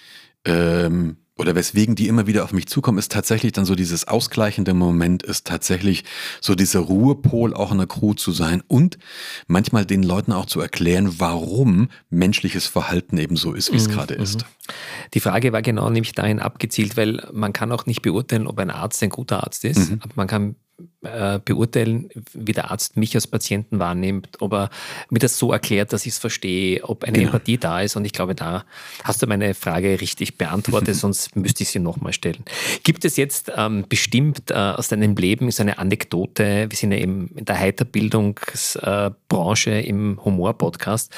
[0.45, 4.75] ähm, oder weswegen die immer wieder auf mich zukommen, ist tatsächlich dann so dieses ausgleichende
[4.75, 6.05] Moment, ist tatsächlich
[6.41, 8.99] so dieser Ruhepol auch in der Crew zu sein und
[9.47, 13.93] manchmal den Leuten auch zu erklären, warum menschliches Verhalten eben so ist, wie es mhm.
[13.93, 14.41] gerade ist.
[14.41, 14.73] Mhm.
[15.15, 18.71] Die Frage war genau nämlich dahin abgezielt, weil man kann auch nicht beurteilen, ob ein
[18.71, 19.91] Arzt ein guter Arzt ist.
[19.91, 20.01] Mhm.
[20.17, 20.57] Man kann
[21.03, 24.71] äh, beurteilen, wie der Arzt mich als Patienten wahrnimmt, ob er
[25.11, 27.33] mir das so erklärt, dass ich es verstehe, ob eine genau.
[27.33, 27.97] Empathie da ist.
[27.97, 28.65] Und ich glaube, da
[29.03, 32.45] hast du meine Frage richtig beantwortet, sonst müsste ich sie nochmal stellen.
[32.85, 36.99] Gibt es jetzt ähm, bestimmt äh, aus deinem Leben so eine Anekdote, wir sind ja
[36.99, 41.13] eben in der Heiterbildungsbranche äh, im Humor-Podcast,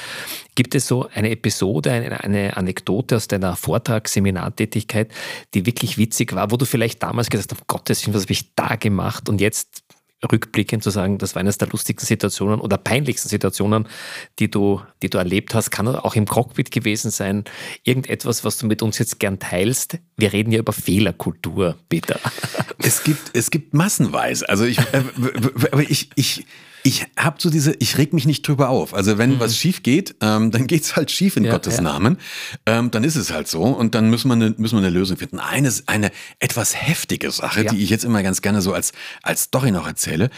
[0.55, 5.11] gibt es so eine Episode, eine, eine Anekdote aus deiner Vortragsseminartätigkeit,
[5.55, 8.33] die wirklich witzig war, wo du vielleicht damals gesagt hast, um Gottes Willen, was habe
[8.33, 9.83] ich da gemacht und jetzt jetzt
[10.31, 13.89] rückblickend zu sagen, das war eines der lustigsten Situationen oder peinlichsten Situationen,
[14.39, 17.45] die du, die du erlebt hast, kann auch im Cockpit gewesen sein.
[17.85, 19.99] Irgendetwas, was du mit uns jetzt gern teilst.
[20.17, 22.21] Wir reden ja über Fehlerkultur, Peter.
[22.83, 24.49] Es gibt, es gibt massenweise.
[24.49, 25.03] Also ich, äh,
[25.89, 26.47] ich, ich,
[26.83, 28.95] Ich habe so diese, ich reg mich nicht drüber auf.
[28.95, 29.41] Also wenn mhm.
[29.41, 31.83] was schief geht, ähm, dann geht's halt schief in ja, Gottes ja.
[31.83, 32.19] Namen.
[32.67, 35.17] Ähm, dann ist es halt so und dann müssen wir eine, müssen wir eine Lösung
[35.17, 35.39] finden.
[35.41, 37.73] Eine, eine etwas heftige Sache, ja.
[37.73, 40.31] die ich jetzt immer ganz gerne so als, als Story noch erzähle.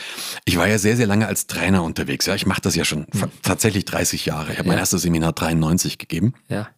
[0.44, 2.26] Ich war ja sehr, sehr lange als Trainer unterwegs.
[2.26, 3.24] Ja, ich mache das ja schon mhm.
[3.42, 4.52] tatsächlich 30 Jahre.
[4.52, 6.34] Ich habe mein erstes Seminar 93 gegeben.
[6.48, 6.68] Ja.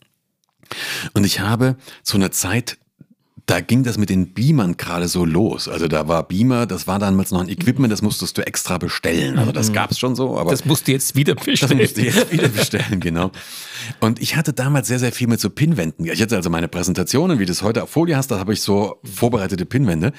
[1.13, 2.79] Und ich habe zu einer Zeit
[3.47, 5.69] da ging das mit den Beamern gerade so los.
[5.69, 9.39] Also da war Beamer, das war damals noch ein Equipment, das musstest du extra bestellen.
[9.39, 9.75] Also das mhm.
[9.75, 10.39] gab es schon so.
[10.39, 11.79] Aber das musst du jetzt wieder bestellen.
[11.79, 13.31] Das musst du jetzt wieder bestellen, genau.
[14.01, 16.07] Und ich hatte damals sehr, sehr viel mit so Pinwänden.
[16.07, 18.63] Ich hatte also meine Präsentationen, wie du es heute auf Folie hast, da habe ich
[18.63, 20.13] so vorbereitete Pinwände.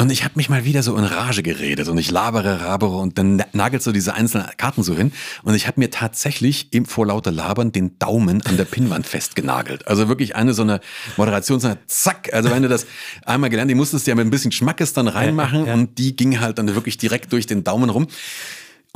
[0.00, 3.18] Und ich habe mich mal wieder so in Rage geredet und ich labere, rabere und
[3.18, 5.10] dann nagelst du diese einzelnen Karten so hin.
[5.42, 9.88] Und ich habe mir tatsächlich im vor lauter Labern den Daumen an der Pinnwand festgenagelt.
[9.88, 10.80] Also wirklich eine so eine
[11.16, 12.32] Moderation, so eine zack.
[12.32, 12.86] Also wenn du das
[13.24, 15.74] einmal gelernt, die musstest du ja mit ein bisschen Schmackes dann reinmachen ja, ja.
[15.74, 18.06] und die ging halt dann wirklich direkt durch den Daumen rum.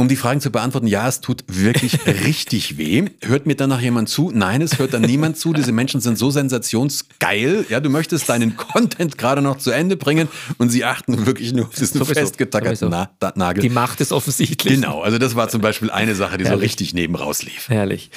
[0.03, 3.05] Um die Fragen zu beantworten, ja, es tut wirklich richtig weh.
[3.22, 4.32] Hört mir dann noch jemand zu?
[4.34, 5.53] Nein, es hört dann niemand zu.
[5.53, 7.66] Diese Menschen sind so sensationsgeil.
[7.68, 10.26] Ja, du möchtest deinen Content gerade noch zu Ende bringen
[10.59, 13.62] und sie achten wirklich nur auf diesen sowieso, festgetackerten Na Nagel.
[13.62, 14.74] Die Macht ist offensichtlich.
[14.74, 16.59] Genau, also das war zum Beispiel eine Sache, die Herrlich.
[16.59, 17.68] so richtig neben rauslief.
[17.68, 18.11] Herrlich.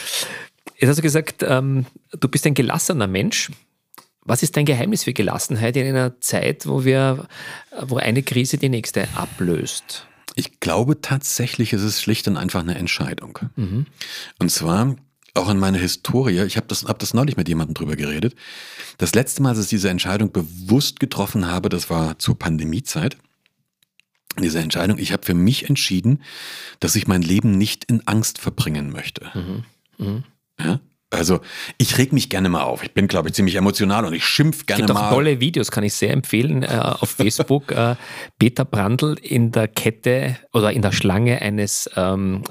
[0.80, 1.86] Jetzt hast du gesagt, ähm,
[2.20, 3.52] du bist ein gelassener Mensch.
[4.24, 7.28] Was ist dein Geheimnis für Gelassenheit in einer Zeit, wo wir,
[7.80, 10.08] wo eine Krise die nächste ablöst?
[10.36, 13.40] Ich glaube tatsächlich, es ist schlicht und einfach eine Entscheidung.
[13.56, 13.86] Mhm.
[14.38, 14.96] Und zwar
[15.34, 18.36] auch in meiner Historie, ich habe das, hab das neulich mit jemandem drüber geredet.
[18.98, 23.18] Das letzte Mal, dass ich diese Entscheidung bewusst getroffen habe, das war zur Pandemiezeit.
[24.40, 26.22] Diese Entscheidung, ich habe für mich entschieden,
[26.80, 29.32] dass ich mein Leben nicht in Angst verbringen möchte.
[29.34, 29.64] Mhm.
[29.98, 30.24] Mhm.
[30.60, 30.80] Ja?
[31.16, 31.39] Also
[31.78, 32.84] ich reg mich gerne mal auf.
[32.84, 34.86] Ich bin, glaube ich, ziemlich emotional und ich schimpf gerne mal.
[34.86, 37.72] Es gibt auch tolle Videos, kann ich sehr empfehlen, äh, auf Facebook.
[37.72, 37.95] äh,
[38.39, 42.43] Peter Brandl in der Kette oder in der Schlange eines ähm,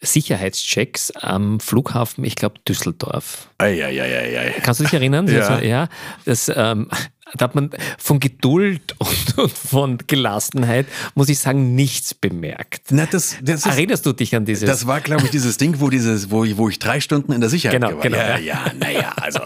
[0.00, 3.48] Sicherheitschecks am Flughafen, ich glaube Düsseldorf.
[3.58, 5.26] Ei, ei, ei, ei, Kannst du dich erinnern?
[5.26, 5.60] Ja.
[5.60, 5.88] ja
[6.24, 6.88] das, ähm,
[7.34, 12.82] da hat man von Geduld und, und, von Gelassenheit, muss ich sagen, nichts bemerkt.
[12.90, 14.66] Na, das, das ist, Erinnerst du dich an dieses?
[14.66, 17.40] Das war, glaube ich, dieses Ding, wo, dieses, wo, ich, wo ich drei Stunden in
[17.40, 18.02] der Sicherheit genau, war.
[18.02, 19.40] Genau, ja, ja, naja, also.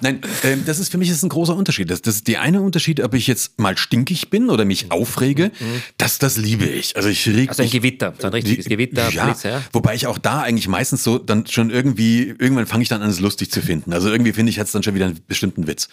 [0.00, 1.90] Nein, äh, das ist für mich ist ein großer Unterschied.
[1.90, 5.50] Das, das ist die eine Unterschied, ob ich jetzt mal stinkig bin oder mich aufrege,
[5.58, 5.82] mhm.
[5.98, 6.96] das, das liebe ich.
[6.96, 9.10] Also ich reg Also ein Gewitter, so ein richtiges die, Gewitter.
[9.10, 12.82] Ja, Blitz, ja, wobei ich auch da eigentlich meistens so dann schon irgendwie, irgendwann fange
[12.82, 13.92] ich dann an, es lustig zu finden.
[13.92, 15.88] Also irgendwie finde ich, hat es dann schon wieder einen bestimmten Witz.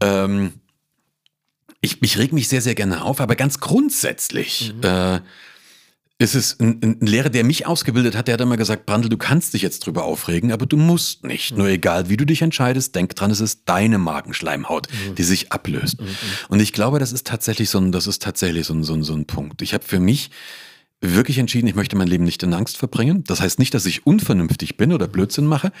[0.00, 0.52] Ähm,
[1.80, 4.82] ich, ich reg mich sehr, sehr gerne auf, aber ganz grundsätzlich mhm.
[4.82, 5.20] äh,
[6.18, 9.16] ist es ein, ein, Lehrer, der mich ausgebildet hat, der hat immer gesagt, Brandl, du
[9.16, 11.52] kannst dich jetzt drüber aufregen, aber du musst nicht.
[11.52, 11.58] Mhm.
[11.58, 15.14] Nur egal, wie du dich entscheidest, denk dran, es ist deine Magenschleimhaut, mhm.
[15.14, 16.00] die sich ablöst.
[16.00, 16.06] Mhm.
[16.48, 19.02] Und ich glaube, das ist tatsächlich so ein, das ist tatsächlich so ein, so ein,
[19.02, 19.62] so ein Punkt.
[19.62, 20.30] Ich habe für mich
[21.00, 23.24] wirklich entschieden, ich möchte mein Leben nicht in Angst verbringen.
[23.24, 25.72] Das heißt nicht, dass ich unvernünftig bin oder Blödsinn mache.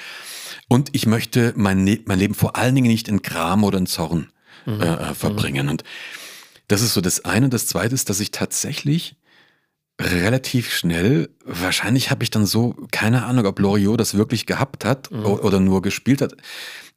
[0.68, 4.28] Und ich möchte mein, mein Leben vor allen Dingen nicht in Kram oder in Zorn
[4.66, 4.80] mhm.
[4.80, 5.68] äh, äh verbringen.
[5.68, 5.84] Und
[6.68, 7.46] das ist so das eine.
[7.46, 9.16] Und das zweite ist, dass ich tatsächlich
[10.00, 15.10] relativ schnell, wahrscheinlich habe ich dann so, keine Ahnung, ob Loriot das wirklich gehabt hat
[15.10, 15.26] mhm.
[15.26, 16.34] oder nur gespielt hat.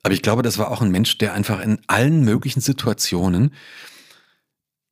[0.03, 3.53] Aber ich glaube, das war auch ein Mensch, der einfach in allen möglichen Situationen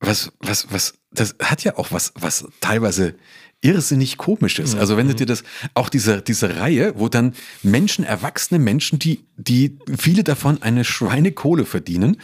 [0.02, 3.14] was, was, was, das hat ja auch was, was teilweise
[3.62, 4.74] irrsinnig komisches.
[4.74, 5.18] Also wenn du mhm.
[5.18, 7.32] dir das, auch diese, diese Reihe, wo dann
[7.62, 12.18] Menschen, erwachsene Menschen, die, die viele davon eine Schweinekohle verdienen,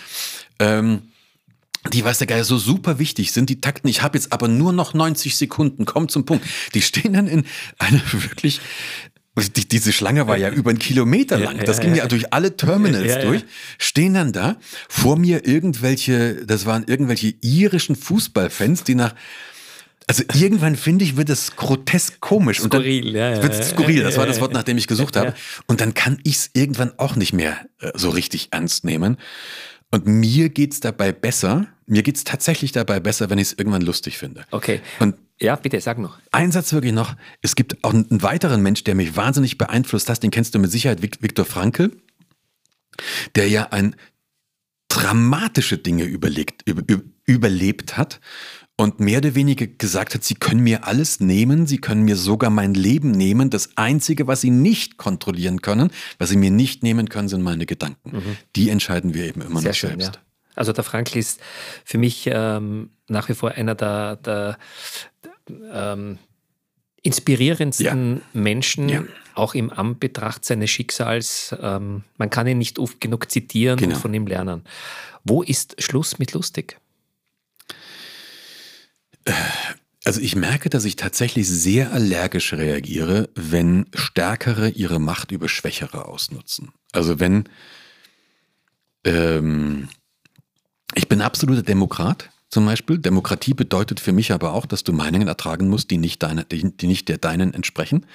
[0.59, 1.03] ähm,
[1.93, 3.89] die weiß der Geier so super wichtig sind, die Takten.
[3.89, 6.45] Ich habe jetzt aber nur noch 90 Sekunden, komm zum Punkt.
[6.74, 7.47] Die stehen dann in
[7.78, 8.61] einer wirklich
[9.41, 11.59] die, diese Schlange war ja über einen Kilometer lang.
[11.64, 13.45] Das ging ja durch alle Terminals durch.
[13.78, 14.57] Stehen dann da
[14.89, 19.14] vor mir irgendwelche, das waren irgendwelche irischen Fußballfans, die nach
[20.09, 22.61] also irgendwann finde ich, wird es grotesk komisch.
[22.61, 23.43] Skurril, ja, ja.
[23.43, 25.35] Wird skurril, das war das Wort, nach dem ich gesucht habe.
[25.67, 29.19] Und dann kann ich es irgendwann auch nicht mehr äh, so richtig ernst nehmen.
[29.91, 31.67] Und mir geht's dabei besser.
[31.87, 34.45] Mir geht's tatsächlich dabei besser, wenn ich es irgendwann lustig finde.
[34.51, 34.81] Okay.
[34.99, 36.19] Und ja, bitte, sag noch.
[36.33, 37.15] Ein Satz wirklich noch.
[37.43, 40.23] Es gibt auch einen weiteren Mensch, der mich wahnsinnig beeinflusst hat.
[40.23, 41.93] Den kennst du mit Sicherheit, Viktor Frankl,
[43.35, 43.95] der ja ein
[44.89, 46.83] dramatische Dinge überlegt, über,
[47.27, 48.21] überlebt hat
[48.81, 52.49] und mehr oder weniger gesagt hat, sie können mir alles nehmen, sie können mir sogar
[52.49, 53.51] mein Leben nehmen.
[53.51, 57.66] Das Einzige, was sie nicht kontrollieren können, was sie mir nicht nehmen können, sind meine
[57.66, 58.16] Gedanken.
[58.16, 58.37] Mhm.
[58.55, 60.14] Die entscheiden wir eben immer Sehr noch schön, selbst.
[60.14, 60.22] Ja.
[60.55, 61.41] Also der Frankl ist
[61.85, 64.59] für mich ähm, nach wie vor einer der, der,
[65.49, 66.18] der ähm,
[67.03, 68.22] inspirierendsten ja.
[68.33, 69.03] Menschen, ja.
[69.35, 71.53] auch im Anbetracht seines Schicksals.
[71.61, 73.97] Ähm, man kann ihn nicht oft genug zitieren genau.
[73.97, 74.62] und von ihm lernen.
[75.24, 76.79] Wo ist Schluss mit lustig?
[80.05, 86.07] Also ich merke, dass ich tatsächlich sehr allergisch reagiere, wenn Stärkere ihre Macht über Schwächere
[86.07, 86.72] ausnutzen.
[86.93, 87.49] Also wenn
[89.05, 89.89] ähm,
[90.95, 92.99] ich bin absoluter Demokrat zum Beispiel.
[92.99, 96.76] Demokratie bedeutet für mich aber auch, dass du Meinungen ertragen musst, die nicht, deine, die,
[96.76, 98.07] die nicht der deinen entsprechen.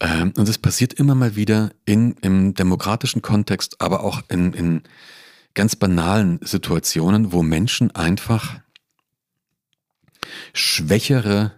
[0.00, 4.82] Ähm, und es passiert immer mal wieder in, im demokratischen Kontext, aber auch in, in
[5.54, 8.60] ganz banalen Situationen, wo Menschen einfach
[10.52, 11.52] Schwächere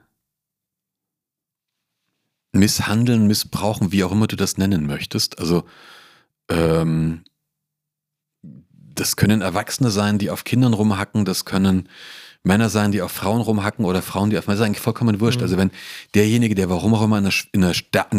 [2.53, 5.39] misshandeln, missbrauchen, wie auch immer du das nennen möchtest.
[5.39, 5.65] Also
[6.49, 7.25] ähm,
[8.43, 11.89] das können Erwachsene sein, die auf Kindern rumhacken, das können
[12.43, 15.21] Männer sein, die auf Frauen rumhacken oder Frauen, die auf Männer, das ist eigentlich vollkommen
[15.21, 15.39] wurscht.
[15.39, 15.45] Mhm.
[15.45, 15.71] Also wenn
[16.15, 17.75] derjenige, der warum auch immer in, einer, in einer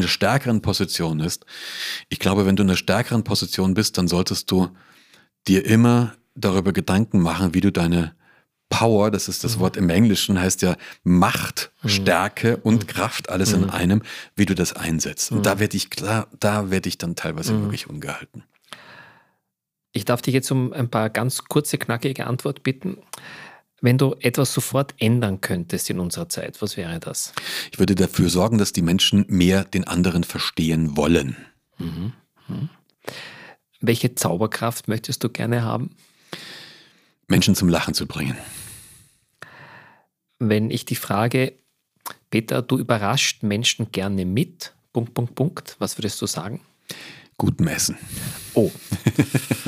[0.08, 1.46] stärkeren Position ist,
[2.10, 4.70] ich glaube, wenn du in einer stärkeren Position bist, dann solltest du
[5.48, 8.14] dir immer darüber Gedanken machen, wie du deine
[8.70, 9.62] Power, das ist das mhm.
[9.62, 11.90] Wort im Englischen, heißt ja Macht, mhm.
[11.90, 12.88] Stärke und mhm.
[12.88, 13.70] Kraft, alles in mhm.
[13.70, 14.02] einem,
[14.36, 15.32] wie du das einsetzt.
[15.32, 15.60] Und da mhm.
[15.60, 17.64] werde ich klar, da werde ich dann teilweise mhm.
[17.64, 18.44] wirklich ungehalten.
[19.94, 22.98] Ich darf dich jetzt um ein paar ganz kurze, knackige Antwort bitten.
[23.80, 27.34] Wenn du etwas sofort ändern könntest in unserer Zeit, was wäre das?
[27.72, 31.38] Ich würde dafür sorgen, dass die Menschen mehr den anderen verstehen wollen.
[33.80, 35.92] Welche Zauberkraft möchtest du gerne haben?
[37.28, 38.38] Menschen zum Lachen zu bringen.
[40.40, 41.54] Wenn ich die Frage,
[42.30, 46.62] Peter, du überrascht Menschen gerne mit, Punkt, Punkt, Punkt, was würdest du sagen?
[47.38, 47.98] Gutem Essen.
[48.54, 48.72] Oh.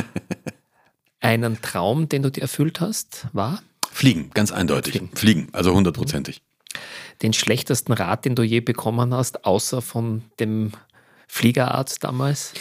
[1.19, 3.61] Einen Traum, den du dir erfüllt hast, war?
[3.91, 4.93] Fliegen, ganz eindeutig.
[4.93, 6.41] Fliegen, Fliegen also hundertprozentig.
[7.21, 10.71] Den schlechtesten Rat, den du je bekommen hast, außer von dem
[11.27, 12.53] Fliegerarzt damals?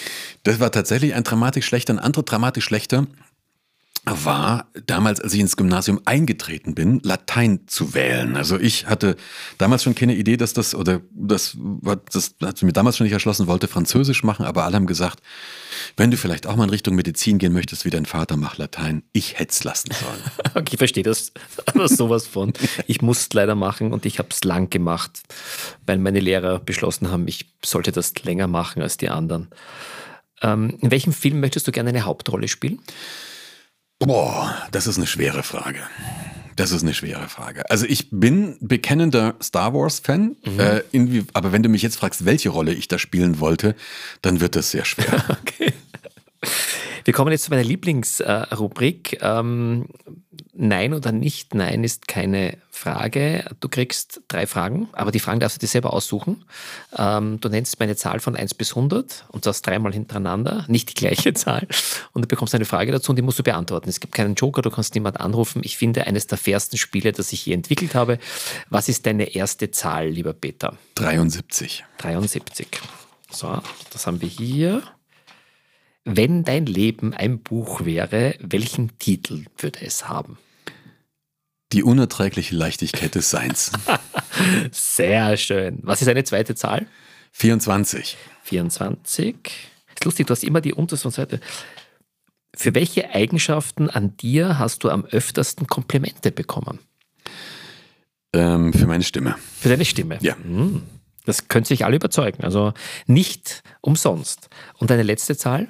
[0.42, 1.94] Das war tatsächlich ein dramatisch schlechter.
[1.94, 3.06] Ein anderer dramatisch schlechter
[4.24, 8.36] war damals, als ich ins Gymnasium eingetreten bin, Latein zu wählen.
[8.36, 9.16] Also ich hatte
[9.58, 11.56] damals schon keine Idee, dass das, oder das,
[12.12, 15.20] das hat mir damals schon nicht erschlossen, wollte Französisch machen, aber alle haben gesagt,
[15.96, 19.02] wenn du vielleicht auch mal in Richtung Medizin gehen möchtest, wie dein Vater, mach Latein.
[19.12, 20.22] Ich hätte es lassen sollen.
[20.54, 21.32] okay, ich verstehe das,
[21.66, 22.52] aber sowas von.
[22.86, 25.20] Ich musste es leider machen und ich habe es lang gemacht,
[25.86, 29.48] weil meine Lehrer beschlossen haben, ich sollte das länger machen als die anderen.
[30.42, 32.80] Ähm, in welchem Film möchtest du gerne eine Hauptrolle spielen?
[33.98, 35.80] Boah, das ist eine schwere Frage.
[36.56, 37.68] Das ist eine schwere Frage.
[37.70, 40.60] Also ich bin bekennender Star Wars-Fan, mhm.
[40.60, 43.76] äh, aber wenn du mich jetzt fragst, welche Rolle ich da spielen wollte,
[44.22, 45.24] dann wird das sehr schwer.
[45.40, 45.72] okay.
[47.04, 49.18] Wir kommen jetzt zu meiner Lieblingsrubrik.
[49.22, 49.86] Ähm,
[50.60, 53.44] Nein oder nicht Nein ist keine Frage.
[53.60, 56.44] Du kriegst drei Fragen, aber die Fragen darfst du dir selber aussuchen.
[56.96, 60.90] Ähm, du nennst mir eine Zahl von 1 bis 100 und das dreimal hintereinander, nicht
[60.90, 61.68] die gleiche Zahl.
[62.12, 63.88] Und du bekommst eine Frage dazu und die musst du beantworten.
[63.88, 65.62] Es gibt keinen Joker, du kannst niemand anrufen.
[65.64, 68.18] Ich finde, eines der fairsten Spiele, das ich je entwickelt habe.
[68.68, 70.76] Was ist deine erste Zahl, lieber Peter?
[70.96, 71.84] 73.
[71.98, 72.66] 73.
[73.30, 73.60] So,
[73.92, 74.82] das haben wir hier.
[76.04, 80.36] Wenn dein Leben ein Buch wäre, welchen Titel würde es haben?
[81.72, 83.72] Die unerträgliche Leichtigkeit des Seins.
[84.72, 85.80] Sehr schön.
[85.82, 86.86] Was ist eine zweite Zahl?
[87.32, 88.16] 24.
[88.44, 89.36] 24.
[89.94, 91.40] Ist lustig, du hast immer die unterste Seite.
[92.56, 96.78] Für welche Eigenschaften an dir hast du am öftersten Komplimente bekommen?
[98.32, 99.36] Ähm, für meine Stimme.
[99.58, 100.18] Für deine Stimme?
[100.20, 100.36] Ja.
[100.36, 100.82] Hm.
[101.24, 102.42] Das können sich alle überzeugen.
[102.42, 102.72] Also
[103.06, 104.48] nicht umsonst.
[104.78, 105.68] Und deine letzte Zahl?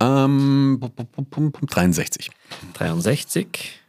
[0.00, 0.80] Ähm,
[1.66, 2.30] 63.
[2.74, 3.79] 63.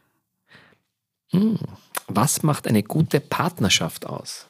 [2.08, 4.48] Was macht eine gute Partnerschaft aus?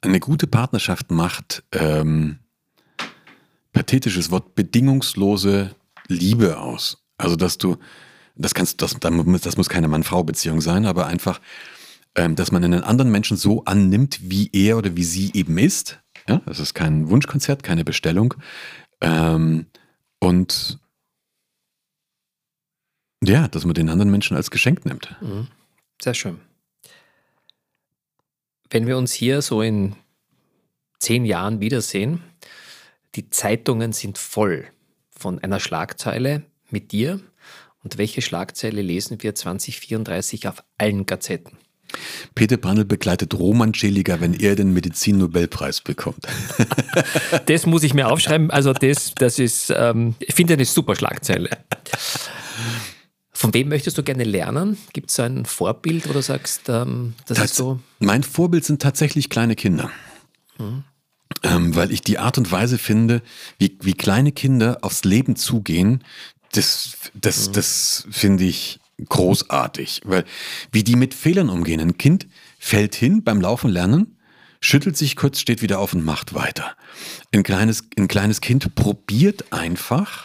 [0.00, 2.38] Eine gute Partnerschaft macht ähm,
[3.72, 5.74] pathetisches Wort bedingungslose
[6.08, 7.04] Liebe aus.
[7.18, 7.76] Also dass du,
[8.36, 11.40] das kannst, das, das muss keine Mann-Frau-Beziehung sein, aber einfach,
[12.14, 16.00] ähm, dass man einen anderen Menschen so annimmt, wie er oder wie sie eben ist
[16.28, 18.34] ja, das ist kein Wunschkonzert, keine Bestellung.
[19.00, 19.66] Ähm,
[20.20, 20.78] und
[23.28, 25.14] ja, dass man den anderen Menschen als Geschenk nimmt.
[25.20, 25.48] Mhm.
[26.02, 26.40] Sehr schön.
[28.70, 29.94] Wenn wir uns hier so in
[30.98, 32.22] zehn Jahren wiedersehen,
[33.14, 34.66] die Zeitungen sind voll
[35.10, 37.20] von einer Schlagzeile mit dir.
[37.82, 41.58] Und welche Schlagzeile lesen wir 2034 auf allen Gazetten?
[42.34, 46.26] Peter Brandl begleitet Roman Celiger, wenn er den Medizin-Nobelpreis bekommt.
[47.46, 48.50] das muss ich mir aufschreiben.
[48.50, 51.50] Also das, das ist, ähm, ich finde eine super Schlagzeile.
[53.44, 54.78] Von wem möchtest du gerne lernen?
[54.94, 57.78] Gibt es ein Vorbild, wo du sagst, ähm, das, das, ist so?
[57.98, 59.90] Mein Vorbild sind tatsächlich kleine Kinder.
[60.58, 60.84] Mhm.
[61.42, 63.20] Ähm, weil ich die Art und Weise finde,
[63.58, 66.02] wie, wie kleine Kinder aufs Leben zugehen,
[66.52, 67.52] das, das, mhm.
[67.52, 70.24] das finde ich großartig, weil
[70.72, 71.80] wie die mit Fehlern umgehen.
[71.80, 72.26] Ein Kind
[72.58, 74.16] fällt hin beim Laufen lernen,
[74.60, 76.76] schüttelt sich kurz, steht wieder auf und macht weiter.
[77.30, 80.24] Ein kleines, ein kleines Kind probiert einfach,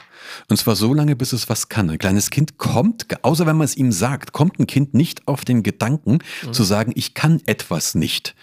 [0.49, 1.89] und zwar so lange, bis es was kann.
[1.89, 5.45] Ein kleines Kind kommt, außer wenn man es ihm sagt, kommt ein Kind nicht auf
[5.45, 6.53] den Gedanken mhm.
[6.53, 8.35] zu sagen, ich kann etwas nicht.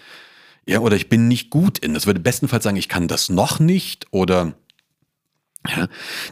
[0.67, 1.95] Ja, oder ich bin nicht gut in.
[1.95, 4.55] Das würde bestenfalls sagen, ich kann das noch nicht oder
[5.69, 5.89] ja,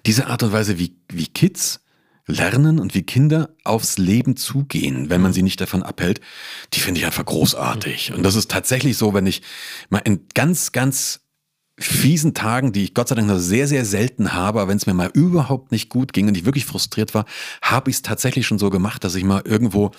[0.07, 1.81] diese Art und Weise, wie, wie Kids
[2.27, 6.21] lernen und wie Kinder aufs Leben zugehen, wenn man sie nicht davon abhält,
[6.73, 8.13] die finde ich einfach großartig.
[8.15, 9.43] Und das ist tatsächlich so, wenn ich
[9.91, 11.21] mal in ganz, ganz
[11.79, 14.95] fiesen Tagen, die ich Gott sei Dank noch sehr, sehr selten habe, wenn es mir
[14.95, 17.25] mal überhaupt nicht gut ging und ich wirklich frustriert war,
[17.63, 19.91] habe ich es tatsächlich schon so gemacht, dass ich mal irgendwo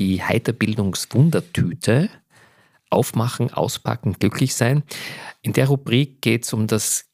[0.00, 2.08] die Heiterbildungswundertüte.
[2.88, 4.82] Aufmachen, auspacken, glücklich sein.
[5.42, 7.08] In der Rubrik geht es um das,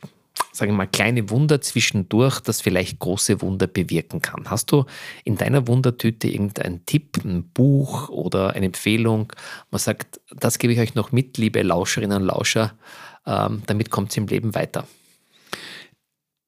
[0.52, 4.48] sagen wir mal, kleine Wunder zwischendurch, das vielleicht große Wunder bewirken kann.
[4.48, 4.86] Hast du
[5.24, 9.34] in deiner Wundertüte irgendeinen Tipp, ein Buch oder eine Empfehlung?
[9.70, 12.72] Man sagt, das gebe ich euch noch mit, liebe Lauscherinnen und Lauscher,
[13.26, 14.86] ähm, damit kommt es im Leben weiter.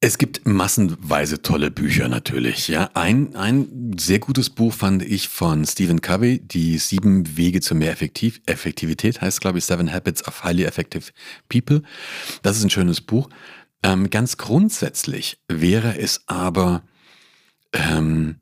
[0.01, 2.69] Es gibt massenweise tolle Bücher natürlich.
[2.69, 7.75] Ja, ein, ein sehr gutes Buch fand ich von Stephen Covey, die sieben Wege zu
[7.75, 11.11] mehr Effektiv Effektivität, heißt glaube ich Seven Habits of Highly Effective
[11.49, 11.81] People.
[12.43, 13.29] Das ist ein schönes Buch.
[13.83, 16.83] Ähm, ganz grundsätzlich wäre es aber
[17.73, 18.39] ähm,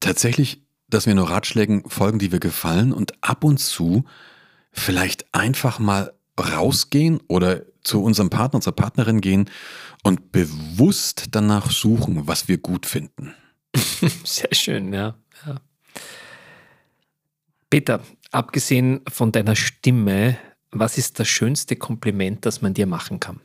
[0.00, 4.06] tatsächlich, dass wir nur Ratschlägen folgen, die wir gefallen und ab und zu
[4.72, 9.50] vielleicht einfach mal rausgehen oder zu unserem Partner, unserer Partnerin gehen
[10.02, 13.34] und bewusst danach suchen, was wir gut finden.
[14.24, 15.16] Sehr schön, ja.
[15.46, 15.60] ja.
[17.70, 20.38] Peter, abgesehen von deiner Stimme,
[20.70, 23.40] was ist das schönste Kompliment, das man dir machen kann?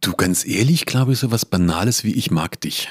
[0.00, 2.88] Du, ganz ehrlich, glaube ich, so was Banales wie ich mag dich.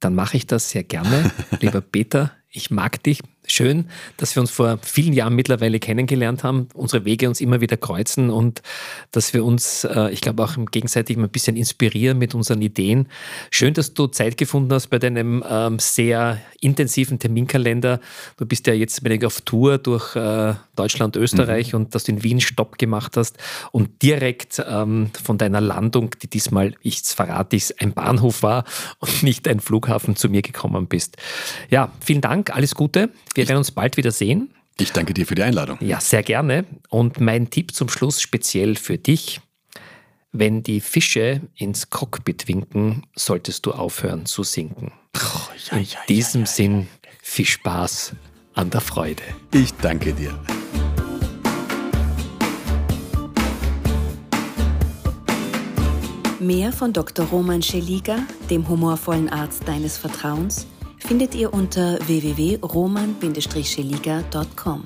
[0.00, 1.30] Dann mache ich das sehr gerne,
[1.60, 2.32] lieber Peter.
[2.48, 3.86] Ich mag dich schön,
[4.16, 8.30] dass wir uns vor vielen Jahren mittlerweile kennengelernt haben, unsere Wege uns immer wieder kreuzen
[8.30, 8.62] und
[9.10, 13.08] dass wir uns, äh, ich glaube, auch gegenseitig ein bisschen inspirieren mit unseren Ideen.
[13.50, 18.00] Schön, dass du Zeit gefunden hast bei deinem ähm, sehr intensiven Terminkalender.
[18.36, 21.80] Du bist ja jetzt auf Tour durch äh, Deutschland, Österreich mhm.
[21.80, 23.36] und dass du in Wien Stopp gemacht hast
[23.70, 28.64] und direkt ähm, von deiner Landung, die diesmal, ich verrate ich, ein Bahnhof war
[28.98, 31.16] und nicht ein Flughafen zu mir gekommen bist.
[31.70, 33.10] Ja, vielen Dank, alles Gute.
[33.34, 34.54] Wir werden uns bald wieder sehen.
[34.78, 35.78] Ich danke dir für die Einladung.
[35.80, 36.64] Ja, sehr gerne.
[36.88, 39.40] Und mein Tipp zum Schluss speziell für dich.
[40.30, 44.92] Wenn die Fische ins Cockpit winken, solltest du aufhören zu sinken.
[45.16, 45.38] Oh,
[45.70, 46.88] ja, In ja, diesem ja, Sinn
[47.22, 48.12] viel Spaß
[48.54, 49.22] an der Freude.
[49.52, 50.36] Ich danke dir.
[56.40, 57.26] Mehr von Dr.
[57.26, 58.18] Roman Scheliga,
[58.50, 60.66] dem humorvollen Arzt deines Vertrauens,
[61.06, 64.84] findet ihr unter www.roman-scheliga.com.